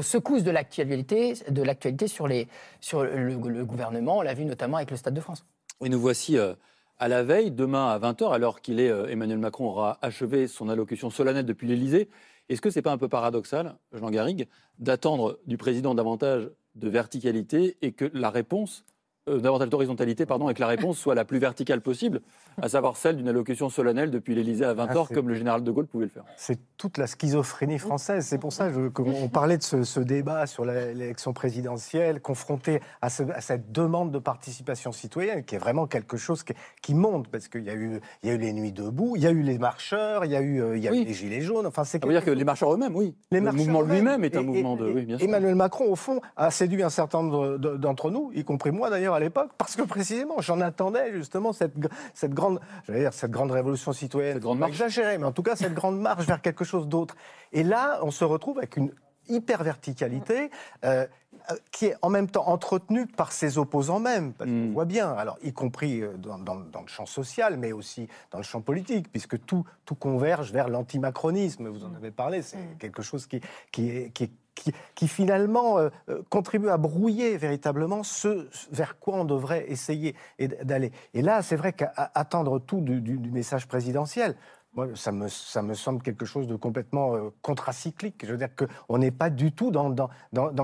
[0.00, 1.34] secousses de l'actualité,
[2.80, 4.18] sur le, gouvernement.
[4.18, 5.44] On l'a vu notamment avec le Stade de France.
[5.84, 6.54] Et nous voici euh,
[6.98, 11.10] à la veille, demain à 20h, alors qu'il est Emmanuel Macron aura achevé son allocution
[11.10, 12.08] solennelle depuis l'Élysée.
[12.48, 16.88] Est-ce que ce n'est pas un peu paradoxal, Jean Garrigue, d'attendre du président davantage de
[16.88, 18.84] verticalité et que la réponse
[19.28, 22.20] euh, davantage d'horizontalité, pardon, et que la réponse soit la plus verticale possible,
[22.60, 25.70] à savoir celle d'une allocution solennelle depuis l'Élysée à 20h, ah, comme le général de
[25.70, 26.24] Gaulle pouvait le faire.
[26.36, 28.26] C'est toute la schizophrénie française.
[28.26, 34.10] C'est pour ça qu'on parlait de ce, débat sur l'élection présidentielle, confronté à, cette demande
[34.10, 36.44] de participation citoyenne, qui est vraiment quelque chose
[36.82, 39.22] qui, monte, parce qu'il y, a eu, il y a eu les nuits debout, il
[39.22, 41.40] y a eu les marcheurs, il y a eu, euh, il y a les gilets
[41.40, 41.66] jaunes.
[41.66, 42.00] Enfin, c'est.
[42.00, 43.14] Ça veut dire que les marcheurs eux-mêmes, oui.
[43.30, 44.90] le mouvement lui-même est un mouvement de.
[44.90, 45.28] Oui, bien sûr.
[45.28, 49.14] Emmanuel Macron, au fond, a séduit un certain nombre d'entre nous, y compris moi d'ailleurs
[49.18, 51.74] à l'époque, parce que précisément, j'en attendais justement cette,
[52.14, 54.34] cette grande, dire, cette grande révolution citoyenne.
[54.34, 54.72] Cette grande marche.
[54.72, 57.16] Exagéré, mais en tout cas cette grande marche vers quelque chose d'autre.
[57.52, 58.92] Et là, on se retrouve avec une
[59.28, 60.50] hyper verticalité.
[60.84, 61.06] Euh,
[61.70, 64.32] qui est en même temps entretenue par ses opposants même.
[64.34, 64.72] Parce qu'on mm.
[64.72, 68.38] voit bien, alors y compris euh, dans, dans, dans, le champ social, mais aussi dans
[68.38, 71.68] le champ politique, puisque tout, tout converge vers l'antimacronisme.
[71.68, 72.78] Vous en avez parlé, c'est mm.
[72.78, 73.40] quelque chose qui,
[73.72, 74.30] qui, est, qui est
[74.94, 80.14] qui, finalement euh, euh, contribue à brouiller véritablement ce vers quoi on devrait essayer
[80.62, 80.92] d'aller.
[81.14, 84.34] Et là, c'est vrai qu'attendre tout du, message présidentiel,
[84.78, 88.24] moi, ça me, semble quelque chose de complètement euh, contracyclique.
[88.24, 90.06] Je veux dire qu'on n'est pas du tout dans,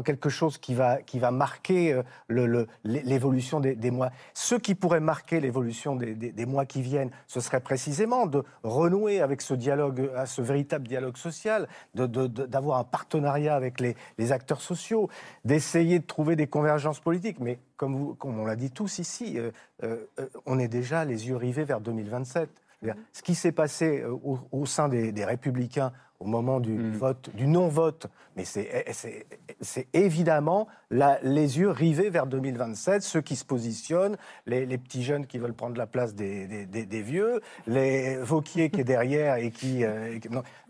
[0.05, 1.01] quelque chose qui va,
[1.33, 4.11] marquer euh, l'évolution des, mois.
[4.33, 9.43] Ce qui pourrait marquer l'évolution des, mois qui viennent, ce serait précisément de renouer avec
[9.43, 13.97] ce dialogue, à ce véritable dialogue social, d'avoir un partenariat avec les,
[14.31, 15.09] acteurs sociaux,
[15.45, 17.41] d'essayer de trouver des convergences politiques.
[17.41, 19.39] Mais comme on l'a dit tous ici,
[19.83, 20.07] euh,
[20.47, 22.64] on est déjà les yeux rivés vers 2027.
[23.13, 24.17] Ce qui s'est passé euh,
[24.53, 26.93] au, sein des, Républicains au moment du mm.
[26.93, 28.07] vote, du non-vote,
[28.37, 34.17] mais c'est évidemment les yeux rivés vers 2027, ceux qui se positionnent,
[34.47, 39.37] les, petits jeunes qui veulent prendre la place des, vieux, les Vauquier qui est derrière
[39.37, 39.85] et qui...
[39.85, 40.19] Euh,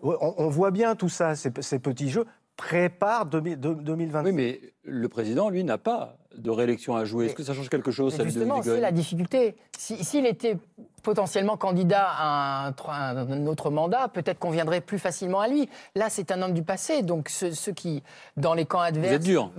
[0.03, 2.27] on, voit bien tout ça, ces, petits jeux
[2.57, 4.25] préparent 2027.
[4.25, 7.27] Oui, mais le président, lui, n'a pas de réélection à jouer.
[7.27, 9.57] Est-ce que ça change quelque chose Justement, c'est la difficulté.
[9.77, 10.57] S'il était
[11.03, 15.69] potentiellement candidat à un, autre mandat, peut-être qu'on viendrait plus facilement à lui.
[15.95, 18.03] Là, c'est un homme du passé, donc ceux, qui,
[18.37, 19.09] dans les camps adverses...
[19.11, 19.51] Vous êtes dur.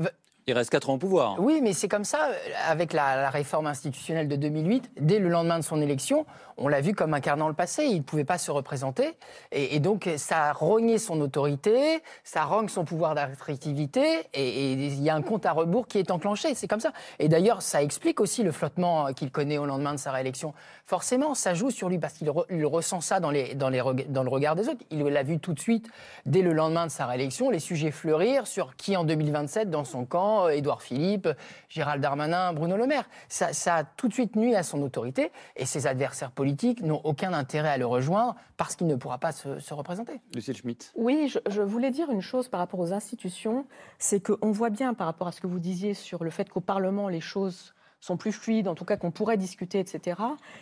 [0.47, 1.39] Il reste 4 ans au pouvoir.
[1.39, 2.29] Oui, mais c'est comme ça.
[2.67, 6.25] Avec la, réforme institutionnelle de 2008, dès le lendemain de son élection,
[6.57, 7.85] on l'a vu comme incarnant le passé.
[7.85, 9.17] Il ne pouvait pas se représenter.
[9.51, 14.27] Et, donc, ça a rogné son autorité, ça rogne son pouvoir d'attractivité.
[14.33, 16.55] Et, il y a un compte à rebours qui est enclenché.
[16.55, 16.93] C'est comme ça.
[17.19, 20.53] Et d'ailleurs, ça explique aussi le flottement qu'il connaît au lendemain de sa réélection.
[20.85, 24.83] Forcément, ça joue sur lui parce qu'il ressent ça dans, le regard des autres.
[24.91, 25.89] Il l'a vu tout de suite,
[26.25, 30.05] dès le lendemain de sa réélection, les sujets fleurir sur qui en 2027, dans son
[30.05, 31.27] camp, Édouard Philippe,
[31.69, 33.09] Gérald Darmanin, Bruno Le Maire.
[33.27, 36.44] Ça, a tout de suite nuit à son autorité et ses adversaires politiques
[36.81, 40.21] n'ont aucun intérêt à le rejoindre parce qu'il ne pourra pas se, représenter.
[40.33, 40.91] Lucille Schmitt.
[40.95, 43.65] Oui, je, voulais dire une chose par rapport aux institutions,
[43.99, 46.61] c'est qu'on voit bien par rapport à ce que vous disiez sur le fait qu'au
[46.61, 50.21] Parlement, les choses sont plus fluides, en tout cas qu'on pourrait discuter, etc.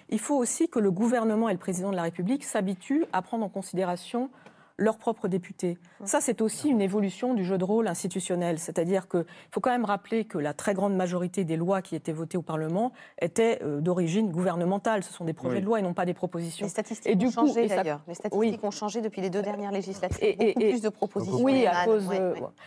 [0.09, 3.45] Il faut aussi que le gouvernement et le président de la République s'habituent à prendre
[3.45, 4.29] en considération
[4.84, 5.77] leurs propres députés.
[6.05, 8.59] Ça, c'est aussi une évolution du jeu de rôle institutionnel.
[8.59, 12.11] C'est-à-dire qu'il faut quand même rappeler que la très grande majorité des lois qui étaient
[12.11, 15.03] votées au Parlement étaient euh, d'origine gouvernementale.
[15.03, 16.65] Ce sont des projets de loi et non pas des propositions.
[16.65, 18.01] Les statistiques et ont changé d'ailleurs.
[18.07, 20.19] Les statistiques ont changé depuis les deux dernières législatives.
[20.21, 21.41] Et, plus de propositions.
[21.41, 22.09] Oui, à cause.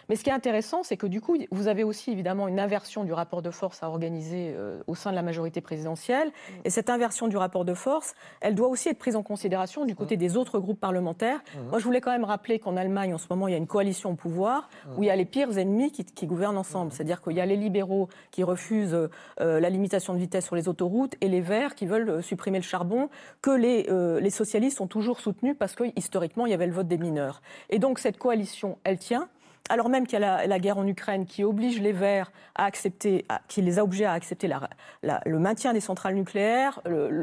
[0.08, 3.04] Mais ce qui est intéressant, c'est que du coup, vous avez aussi évidemment une inversion
[3.04, 6.28] du rapport de force à organiser euh, au sein de la majorité présidentielle.
[6.28, 6.52] Mm.
[6.64, 9.94] Et cette inversion du rapport de force, elle doit aussi être prise en considération du
[9.94, 10.20] côté mm.
[10.20, 11.38] des autres groupes parlementaires.
[11.38, 11.68] Mm.
[11.70, 13.66] Moi, je voulais quand même rappeler qu'en Allemagne, en ce moment, il y a une
[13.66, 16.92] coalition au pouvoir où il y a les pires ennemis qui, gouvernent ensemble.
[16.92, 20.68] C'est-à-dire qu'il y a les libéraux qui refusent euh, la limitation de vitesse sur les
[20.68, 23.10] autoroutes et les Verts qui veulent euh, supprimer le charbon,
[23.42, 26.72] que les, euh, les socialistes ont toujours soutenu parce que historiquement, il y avait le
[26.72, 27.42] vote des mineurs.
[27.70, 29.28] Et donc, cette coalition, elle tient.
[29.68, 33.26] Alors même qu'il y a la, guerre en Ukraine qui oblige les Verts à accepter,
[33.48, 34.48] qui les a obligés à accepter
[35.02, 36.80] le maintien des centrales nucléaires,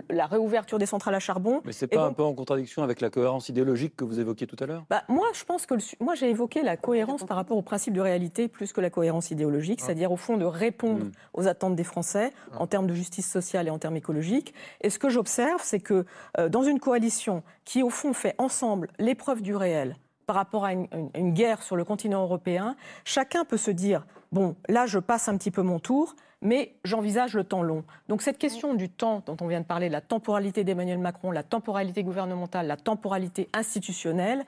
[0.09, 1.61] la réouverture des centrales à charbon.
[1.65, 4.57] Mais c'est pas un peu en contradiction avec la cohérence idéologique que vous évoquiez tout
[4.59, 4.85] à l'heure?
[4.89, 8.01] Bah, Moi, je pense que moi j'ai évoqué la cohérence par rapport au principe de
[8.01, 9.85] réalité plus que la cohérence idéologique, ah.
[9.85, 11.11] c'est-à-dire au fond de répondre mm.
[11.33, 12.61] aux attentes des Français ah.
[12.61, 14.53] en termes de justice sociale et en termes écologiques.
[14.81, 16.05] Et ce que j'observe, c'est que
[16.37, 20.73] euh, dans une coalition qui au fond fait ensemble l'épreuve du réel, par rapport à
[20.73, 25.37] une, guerre sur le continent européen, chacun peut se dire, bon, là je passe un
[25.37, 27.83] petit peu mon tour, mais j'envisage le temps long.
[28.09, 31.43] Donc cette question du temps dont on vient de parler, la temporalité d'Emmanuel Macron, la
[31.43, 34.45] temporalité gouvernementale, la temporalité institutionnelle,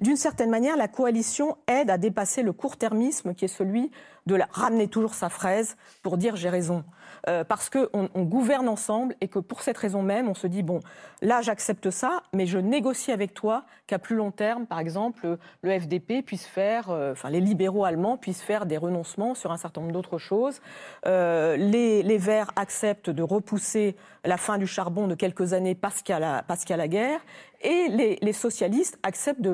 [0.00, 3.90] d'une certaine manière, la coalition aide à dépasser le court-termisme qui est celui
[4.26, 6.84] de ramener toujours sa fraise pour dire j'ai raison.
[7.28, 10.62] Euh, parce qu'on on gouverne ensemble et que pour cette raison même, on se dit,
[10.62, 10.80] bon,
[11.20, 15.80] là j'accepte ça, mais je négocie avec toi qu'à plus long terme, par exemple, le
[15.80, 19.82] FDP puisse faire, euh, enfin les libéraux allemands puissent faire des renoncements sur un certain
[19.82, 20.60] nombre d'autres choses.
[21.06, 26.14] Euh, les, Verts acceptent de repousser la fin du charbon de quelques années parce qu'il
[26.14, 27.20] y, a la guerre.
[27.62, 27.88] Et
[28.20, 29.48] les, socialistes acceptent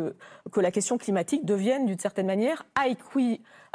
[0.50, 2.88] que la question climatique devienne d'une certaine manière à,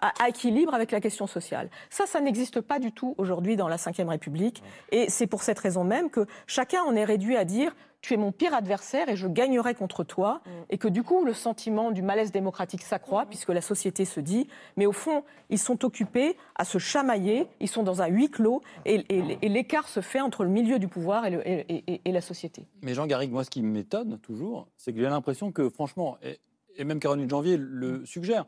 [0.02, 1.70] à, équilibre avec la question sociale.
[1.90, 4.64] Ça, ça n'existe pas du tout aujourd'hui dans la Ve République.
[4.92, 8.18] Et c'est pour cette raison même que chacun en est réduit à dire tu es
[8.18, 10.42] mon pire adversaire et je gagnerai contre toi.
[10.46, 10.50] Mm.
[10.72, 14.48] Et que du coup, le sentiment du malaise démocratique s'accroît, puisque la société se dit,
[14.76, 18.62] mais au fond, ils sont occupés à se chamailler, ils sont dans un huis clos,
[18.86, 19.06] et,
[19.48, 22.66] l'écart se fait entre le milieu du pouvoir et, la société.
[22.82, 26.18] Mais Jean Garrigue, moi, ce qui m'étonne toujours, c'est que j'ai l'impression que, franchement,
[26.78, 28.46] et, même Caroline Janvier le suggère,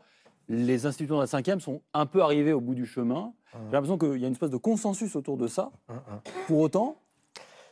[0.50, 3.34] les institutions de la cinquième sont un peu arrivées au bout du chemin.
[3.68, 5.72] J'ai l'impression qu'il y a une espèce de consensus autour de ça.
[6.48, 6.98] Pour autant,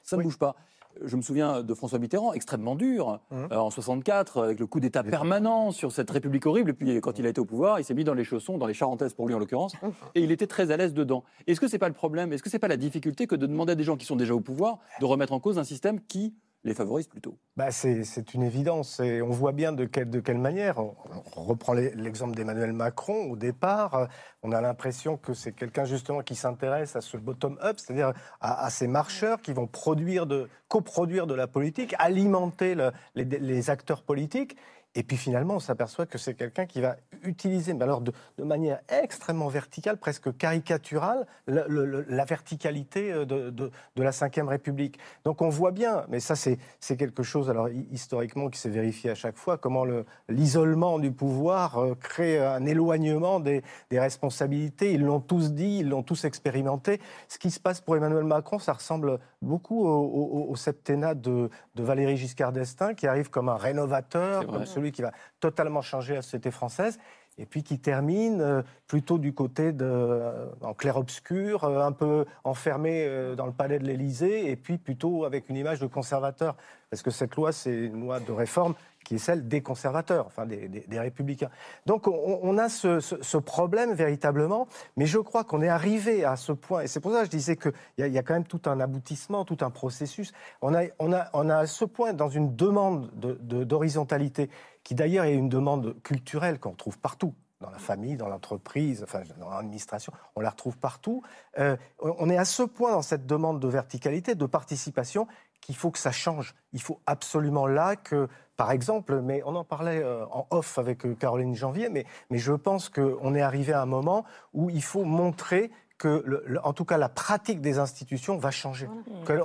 [0.03, 0.55] ça ne bouge pas.
[1.03, 5.03] Je me souviens de François Mitterrand, extrêmement dur, euh, en 64, avec le coup d'État
[5.03, 6.71] permanent sur cette République horrible.
[6.71, 8.67] Et puis, quand il a été au pouvoir, il s'est mis dans les chaussons, dans
[8.67, 9.73] les charentaises pour lui en l'occurrence,
[10.15, 11.23] et il était très à l'aise dedans.
[11.47, 12.33] Est-ce que ce n'est pas le problème?
[12.33, 14.17] Est-ce que ce n'est pas la difficulté que de demander à des gens qui sont
[14.17, 18.33] déjà au pouvoir de remettre en cause un système qui les favorise plutôt bah C'est
[18.33, 18.99] une évidence.
[18.99, 20.77] Et on voit bien de quelle, de quelle manière.
[20.79, 20.93] On,
[21.35, 23.31] reprend l'exemple d'Emmanuel Macron.
[23.31, 24.07] Au départ,
[24.43, 28.87] on a l'impression que c'est quelqu'un justement qui s'intéresse à ce bottom-up, c'est-à-dire à, ces
[28.87, 32.75] marcheurs qui vont produire de, coproduire de la politique, alimenter
[33.15, 34.55] les, les acteurs politiques.
[34.95, 38.13] Et puis finalement, on s'aperçoit que c'est quelqu'un qui va utiliser, mais alors de,
[38.43, 44.99] manière extrêmement verticale, presque caricaturale, la verticalité euh, de, de, la Ve République.
[45.23, 49.15] Donc on voit bien, mais ça c'est quelque chose, alors historiquement, qui s'est vérifié à
[49.15, 49.85] chaque fois, comment
[50.27, 54.93] l'isolement du pouvoir euh, crée un éloignement des, des responsabilités.
[54.93, 56.99] Ils l'ont tous dit, ils l'ont tous expérimenté.
[57.27, 62.17] Ce qui se passe pour Emmanuel Macron, ça ressemble beaucoup au, au, septennat de, Valéry
[62.17, 66.49] Giscard d'Estaing, qui arrive comme un rénovateur, comme celui qui va totalement changer la société
[66.49, 66.97] française
[67.37, 72.25] et puis qui termine euh, plutôt du côté de, euh, en clair-obscur, euh, un peu
[72.43, 76.55] enfermé dans le palais de l'Élysée, et puis plutôt avec une image de conservateur.
[76.89, 80.45] Parce que cette loi, c'est une loi de réforme qui est celle des conservateurs, enfin
[80.45, 81.49] des, républicains.
[81.85, 86.81] Donc on, a ce, problème véritablement, mais je crois qu'on est arrivé à ce point,
[86.81, 89.45] et c'est pour ça que je disais qu'il y, a quand même tout un aboutissement,
[89.45, 90.31] tout un processus.
[90.61, 94.49] On a, on a, on a à ce point, dans une demande d'horizontalité,
[94.83, 99.21] qui d'ailleurs est une demande culturelle qu'on retrouve partout, dans la famille, dans l'entreprise, enfin
[99.39, 101.21] dans l'administration, on la retrouve partout.
[101.59, 105.27] Euh, on est à ce point dans cette demande de verticalité, de participation,
[105.61, 106.55] qu'il faut que ça change.
[106.73, 111.05] Il faut absolument là que, par exemple, mais on en parlait euh, en off avec
[111.05, 114.83] euh, Caroline Janvier, mais, mais je pense qu'on est arrivé à un moment où il
[114.83, 118.89] faut montrer que, en tout cas, la pratique des institutions va changer.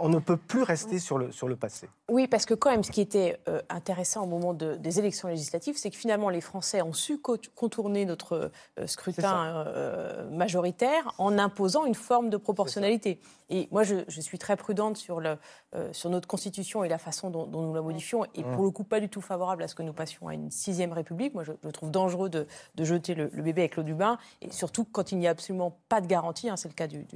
[0.00, 1.86] On ne peut plus rester sur le, sur le passé.
[2.10, 5.76] Oui, parce que quand même, ce qui était euh, intéressant au moment des élections législatives,
[5.76, 7.20] c'est que finalement, les Français ont su
[7.54, 13.20] contourner notre euh, scrutin euh, majoritaire en imposant une forme de proportionnalité.
[13.48, 15.38] Et moi, je, suis très prudente sur, le,
[15.92, 19.00] sur notre Constitution et la façon dont, nous la modifions, et pour le coup, pas
[19.00, 21.34] du tout favorable à ce que nous passions à une sixième République.
[21.34, 22.46] Moi, je, trouve dangereux de,
[22.78, 25.78] jeter le, le bébé avec l'eau du bain, et surtout quand il n'y a absolument
[25.88, 27.06] pas de garantie Hein, c'est le cas du,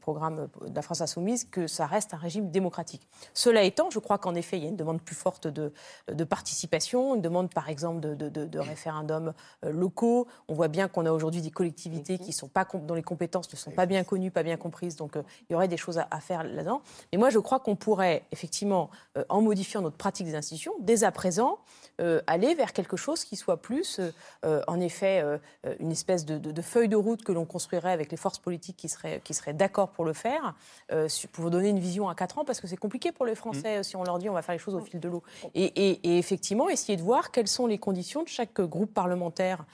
[0.00, 3.06] programme de la France insoumise, que ça reste un régime démocratique.
[3.34, 5.72] Cela étant, je crois qu'en effet, il y a une demande plus forte de,
[6.24, 9.32] participation, une demande par exemple de, référendums
[9.64, 10.26] euh, locaux.
[10.48, 13.56] On voit bien qu'on a aujourd'hui des collectivités qui sont pas, dont les compétences ne
[13.56, 16.20] sont pas bien connues, pas bien comprises, donc euh, il y aurait des choses à,
[16.20, 16.82] faire là-dedans.
[17.12, 21.04] Mais moi, je crois qu'on pourrait effectivement, euh, en modifiant notre pratique des institutions, dès
[21.04, 21.58] à présent,
[22.26, 24.00] aller vers quelque chose qui soit plus,
[24.42, 25.22] en effet,
[25.80, 29.20] une espèce de feuille de route que l'on construirait avec les forces politiques qui seraient,
[29.22, 30.54] qui seraient d'accord pour le faire,
[30.88, 33.80] pour vous donner une vision à 4 ans, parce que c'est compliqué pour les Français
[33.80, 33.82] mmh.
[33.82, 35.22] si on leur dit on va faire les choses au fil de l'eau.
[35.54, 39.64] Et, effectivement, essayer de voir quelles sont les conditions de chaque groupe parlementaire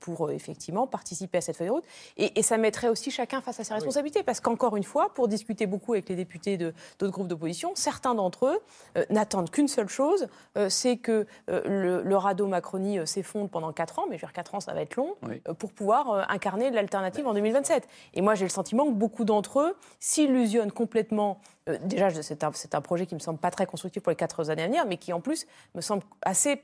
[0.00, 1.84] pour effectivement participer à cette feuille de route.
[2.16, 5.66] Et, ça mettrait aussi chacun face à ses responsabilités, parce qu'encore une fois, pour discuter
[5.66, 10.28] beaucoup avec les députés d'autres groupes d'opposition, certains d'entre eux n'attendent qu'une seule chose,
[10.68, 14.54] c'est que le, le radeau Macronie s'effondre pendant 4 ans, mais je veux dire 4
[14.54, 15.16] ans ça va être long,
[15.58, 17.88] pour pouvoir incarner l'alternative en 2027.
[18.14, 21.40] Et moi j'ai le sentiment que beaucoup d'entre eux s'illusionnent complètement
[21.84, 24.62] déjà, c'est un, un, projet qui me semble pas très constructif pour les quatre années
[24.62, 26.62] à venir, mais qui en plus me semble assez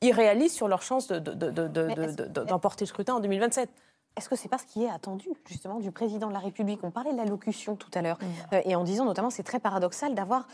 [0.00, 3.68] irréaliste sur leur chance d'emporter le scrutin en 2027.
[4.16, 6.80] Est-ce que c'est pas ce qui est attendu justement du président de la République?
[6.82, 8.54] On parlait de l'allocution tout à l'heure mmh.
[8.54, 10.48] euh, et en disant notamment c'est très paradoxal d'avoir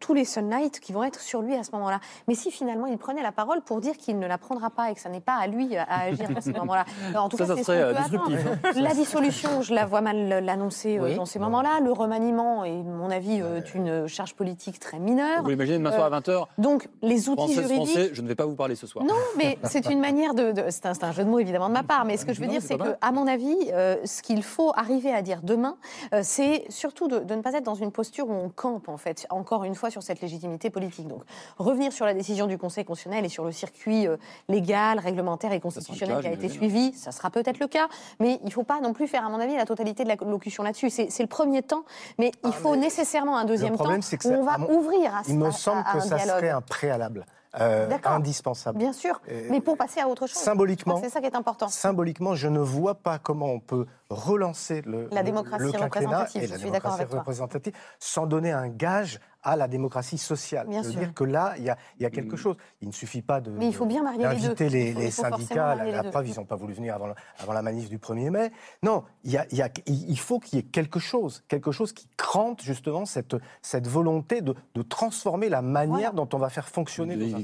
[0.00, 2.00] tous les Sunlight qui vont être sur lui à ce moment-là.
[2.26, 4.94] Mais si finalement il prenait la parole pour dire qu'il ne la prendra pas et
[4.94, 6.86] que ça n'est pas à lui à agir à ce moment-là.
[7.14, 8.38] En tout cas, ça serait euh, disruptif.
[8.76, 11.80] La dissolution, je la vois mal l'annoncer euh, dans ces moments-là.
[11.84, 13.42] Le remaniement est, à mon avis,
[13.74, 15.42] une charge politique très mineure.
[15.42, 17.76] Vous imaginez demain soir à 20h Donc les outils juridiques.
[17.76, 19.04] Français, je ne vais pas vous parler ce soir.
[19.04, 20.54] Non, mais c'est une manière de.
[20.70, 22.46] c'est un, un, jeu de mots évidemment de ma part, mais ce que je veux
[22.46, 25.76] dire, c'est que, à mon avis, euh, ce qu'il faut arriver à dire demain,
[26.14, 29.26] euh, c'est surtout de, ne pas être dans une posture où on campe, en fait,
[29.30, 31.08] encore une fois, sur cette légitimité politique.
[31.08, 31.22] Donc,
[31.58, 34.16] revenir sur la décision du Conseil constitutionnel et sur le circuit euh,
[34.48, 37.88] légal, réglementaire et constitutionnel qui a été suivi, ça sera peut-être le cas,
[38.20, 40.16] mais il ne faut pas non plus faire, à mon avis, la totalité de la
[40.16, 40.90] locution là-dessus.
[40.90, 41.84] C'est le premier temps,
[42.18, 45.50] mais il ah, faut nécessairement un deuxième temps où on va ouvrir à Il me
[45.50, 47.26] semble que ça serait un préalable.
[47.58, 48.78] Euh, indispensable.
[48.78, 49.20] Bien sûr,
[49.50, 50.38] mais pour passer à autre chose.
[50.38, 51.66] Symboliquement, c'est ça qui est important.
[51.66, 56.46] Symboliquement, je ne vois pas comment on peut relancer le, la démocratie le, représentative, et
[56.46, 60.66] la démocratie représentative sans donner un gage à la démocratie sociale.
[60.68, 61.00] Bien sûr.
[61.00, 62.56] dire que là, il y a, y a, quelque chose.
[62.80, 65.74] Il ne suffit pas de Mais il faut bien marier d'inviter les, les, syndicats.
[65.74, 68.52] La, preuve, ils n'ont pas voulu venir avant, avant, la manif du 1er mai.
[68.82, 71.92] Non, il, y a, y a, il faut qu'il y ait quelque chose, quelque chose
[71.92, 76.68] qui crante justement cette, cette volonté de, de transformer la manière dont on va faire
[76.68, 77.34] fonctionner les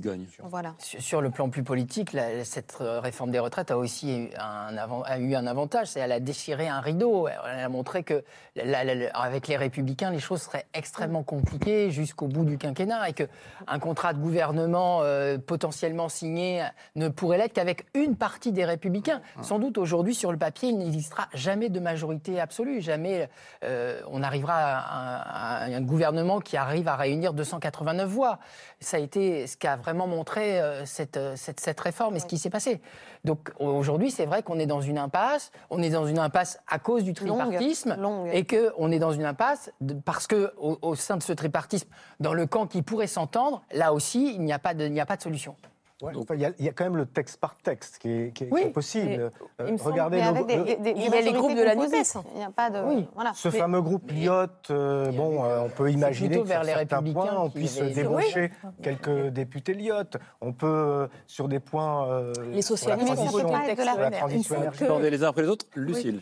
[0.44, 0.74] Voilà.
[0.78, 5.46] Sur, le plan plus politique, cette réforme des retraites a aussi un, a eu un
[5.46, 7.28] avantage, c'est qu'elle a déchiré un rideau.
[7.28, 8.22] Elle a montré que
[9.14, 14.12] avec les républicains, les choses seraient extrêmement compliquées jusqu'au bout du quinquennat et qu'un contrat
[14.12, 16.64] de gouvernement euh, potentiellement signé
[16.94, 19.20] ne pourrait l'être qu'avec une partie des républicains.
[19.36, 19.42] Ah.
[19.42, 22.80] Sans doute aujourd'hui, sur le papier, il n'existera jamais de majorité absolue.
[22.80, 23.28] Jamais
[23.64, 28.38] euh, on arrivera à, un gouvernement qui arrive à réunir 289 voix.
[28.80, 32.38] Ça a été ce qu'a vraiment montré euh, cette, cette, cette, réforme et ce qui
[32.38, 32.80] s'est passé.
[33.26, 35.50] Donc aujourd'hui, c'est vrai qu'on est dans une impasse.
[35.68, 37.96] On est dans une impasse à cause du tripartisme
[38.32, 39.72] et qu'on est dans une impasse
[40.04, 41.88] parce que au sein de ce tripartisme,
[42.20, 45.16] dans le camp qui pourrait s'entendre, là aussi, il n'y a, pas de, a pas
[45.16, 45.56] de solution.
[46.02, 49.32] Il, y a, quand même le texte par texte qui est, possible.
[49.60, 52.18] Euh, regardez, il y a les groupes de la NUPES.
[52.34, 53.06] Il n'y a pas de.
[53.14, 53.32] Voilà.
[53.34, 57.02] Ce fameux groupe Lyotte, euh, bon, euh, on peut imaginer que vers sur les certains
[57.02, 58.50] points, on puisse débaucher
[58.82, 60.18] quelques députés Lyotte.
[60.42, 62.30] On peut, sur des points.
[62.52, 65.10] les socialistes, la transition énergétique.
[65.10, 65.66] les uns après les autres.
[65.74, 66.20] Lucille.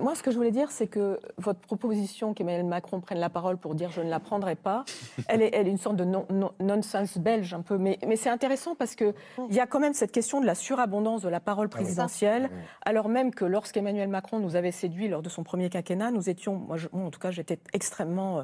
[0.00, 3.58] Moi, ce que je voulais dire, c'est que votre proposition qu'Emmanuel Macron prenne la parole
[3.58, 4.84] pour dire je ne la prendrai pas,
[5.28, 7.78] elle est, une sorte de non-sens belge un peu.
[7.78, 10.54] Mais, mais c'est intéressant parce parce qu'il y a quand même cette question de la
[10.54, 12.50] surabondance de la parole ah présidentielle,
[12.82, 16.56] alors même que lorsqu'Emmanuel Macron nous avait séduit lors de son premier quinquennat, nous étions,
[16.56, 18.42] moi, en tout cas, j'étais extrêmement euh,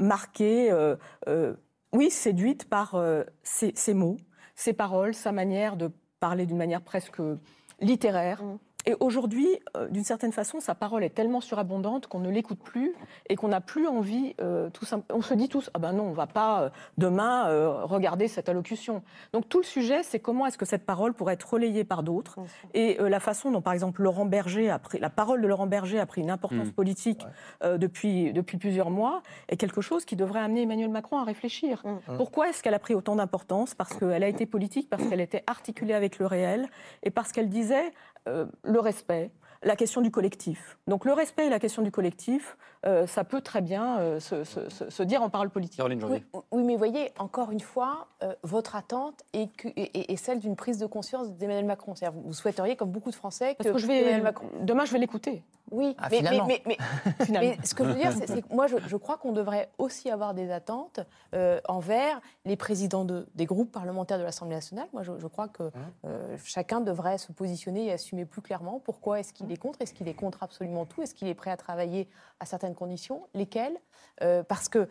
[0.00, 0.96] marquée, euh,
[1.28, 1.54] euh,
[1.92, 3.00] oui, séduite par
[3.42, 4.16] ses, mots,
[4.54, 7.22] ses paroles, sa manière de parler d'une manière presque
[7.80, 8.42] littéraire.
[8.42, 8.58] Mmh.
[8.86, 12.94] Et aujourd'hui, euh, d'une certaine façon, sa parole est tellement surabondante qu'on ne l'écoute plus
[13.28, 16.12] et qu'on n'a plus envie, euh, tout on se dit tous, ah ben non, on
[16.12, 17.26] va pas euh, demain
[17.82, 19.02] regarder cette allocution.
[19.32, 22.38] Donc tout le sujet, c'est comment est-ce que cette parole pourrait être relayée par d'autres
[22.74, 25.98] et la façon dont, par exemple, Laurent Berger a pris, la parole de Laurent Berger
[25.98, 26.72] a pris une importance mmh.
[26.72, 27.26] politique
[27.64, 31.82] depuis, depuis plusieurs mois est quelque chose qui devrait amener Emmanuel Macron à réfléchir.
[31.84, 32.16] Mmh.
[32.16, 33.74] Pourquoi est-ce qu'elle a pris autant d'importance?
[33.74, 36.68] Parce qu'elle a été politique, parce qu'elle était articulée avec le réel
[37.02, 37.92] et parce qu'elle disait
[38.26, 39.30] le respect,
[39.62, 40.78] la question du collectif.
[40.86, 45.02] Donc le respect et la question du collectif, euh, ça peut très bien euh, se,
[45.02, 45.82] dire en parole politique.
[45.84, 48.08] Oui, oui, mais voyez, encore une fois,
[48.42, 51.94] votre attente est, celle d'une prise de conscience d'Emmanuel Macron.
[51.94, 54.48] C'est-à-dire, vous souhaiteriez, comme beaucoup de Français, que, je vais, Macron...
[54.60, 55.42] Demain, je vais l'écouter.
[55.70, 56.78] Oui, ah, mais, mais,
[57.28, 60.32] mais, ce que je veux dire, c'est que moi, je, crois qu'on devrait aussi avoir
[60.32, 61.00] des attentes
[61.34, 64.86] euh, envers les présidents de, des groupes parlementaires de l'Assemblée nationale.
[64.92, 65.72] Moi, je, crois que mmh.
[66.04, 69.94] euh, chacun devrait se positionner et assumer plus clairement pourquoi est-ce qu'il est contre, est-ce
[69.94, 72.08] qu'il est contre absolument tout, est-ce qu'il est prêt à travailler
[72.40, 73.76] à certaines conditions, lesquelles?
[74.22, 74.88] Euh, Parce que,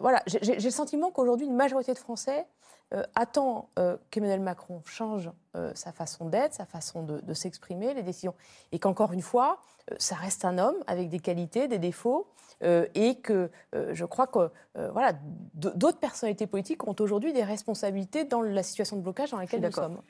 [0.00, 2.46] voilà, j'ai le sentiment qu'aujourd'hui, une majorité de Français
[2.94, 8.02] euh, attend euh, qu'Emmanuel Macron change euh, sa façon d'être, sa façon de, s'exprimer, les
[8.02, 8.34] décisions.
[8.72, 9.60] Et qu'encore une fois,
[9.98, 12.26] ça reste un homme avec des qualités, des défauts.
[12.62, 15.12] et que je crois que voilà,
[15.54, 19.72] d'autres personnalités politiques ont aujourd'hui des responsabilités dans la situation de blocage dans laquelle nous
[19.72, 20.00] sommes.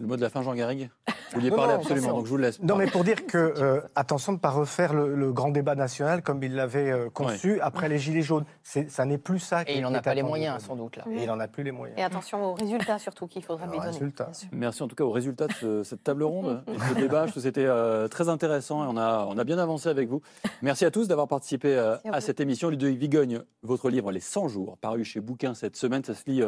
[0.00, 0.90] Le mot de la fin, Jean Garrigue
[1.32, 2.62] Vous vouliez parler absolument, donc je vous laisse.
[2.62, 6.22] Non, mais pour dire que, euh, attention de ne pas refaire le, grand débat national
[6.22, 8.44] comme il l'avait euh, conçu après les Gilets jaunes.
[8.62, 9.62] Ça n'est plus ça.
[9.66, 10.96] Et il n'en a pas les moyens, sans doute.
[10.96, 11.04] Là.
[11.10, 11.98] Et il n'en a plus les moyens.
[11.98, 14.12] Et attention aux résultats, surtout, qu'il faudra lui donner.
[14.52, 17.26] Merci en tout cas aux résultats de cette table ronde, de ce débat.
[17.26, 20.22] Je c'était euh, très intéressant et on a, on a bien avancé avec vous.
[20.62, 22.70] Merci à tous d'avoir participé à, cette émission.
[22.70, 26.42] Ludovic Vigogne, votre livre Les 100 jours, paru chez Bouquin cette semaine, ça se lit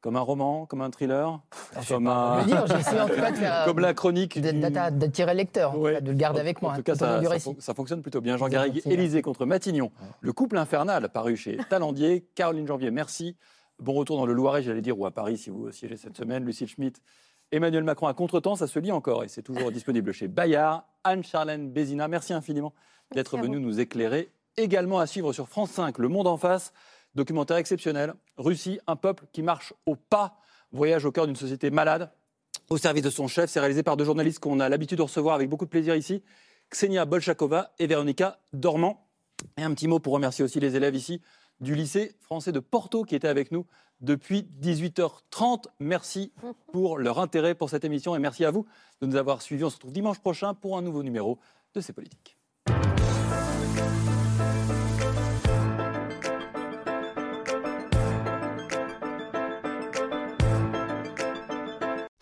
[0.00, 1.40] comme un roman, comme un thriller
[1.74, 2.44] ah, Comme, un...
[2.44, 4.40] dire, en tout cas de faire, comme la chronique.
[4.40, 6.72] D'attirer le lecteur, de le garder avec moi.
[6.72, 7.20] En tout cas, ça,
[7.58, 8.36] ça, fonctionne plutôt bien.
[8.36, 9.90] Jean Garrigue, Élysée contre Matignon.
[10.20, 12.26] Le couple infernal, paru chez Talandier.
[12.34, 13.36] Caroline Janvier, merci.
[13.80, 16.44] Bon retour dans le Loiret, j'allais dire, ou à Paris si vous siégez cette semaine.
[16.44, 17.00] Lucille Schmitt,
[17.52, 20.84] Emmanuel Macron à contre-temps, ça se lit encore et c'est toujours disponible chez Bayard.
[21.04, 22.74] Anne-Charlène Bézina, merci infiniment
[23.14, 24.32] d'être venue nous éclairer.
[24.56, 26.72] Également à suivre sur France 5, Le Monde en face.
[27.18, 28.14] Documentaire exceptionnel.
[28.36, 30.38] Russie, un peuple qui marche au pas.
[30.70, 32.12] Voyage au cœur d'une société malade,
[32.70, 33.50] au service de son chef.
[33.50, 36.22] C'est réalisé par deux journalistes qu'on a l'habitude de recevoir avec beaucoup de plaisir ici.
[36.70, 39.08] Ksenia Bolchakova et Véronica Dormant.
[39.56, 41.20] Et un petit mot pour remercier aussi les élèves ici
[41.60, 43.66] du lycée français de Porto qui étaient avec nous
[44.00, 45.64] depuis 18h30.
[45.80, 46.32] Merci
[46.70, 48.64] pour leur intérêt pour cette émission et merci à vous
[49.00, 49.64] de nous avoir suivis.
[49.64, 51.40] On se retrouve dimanche prochain pour un nouveau numéro
[51.74, 52.37] de C'est Politique.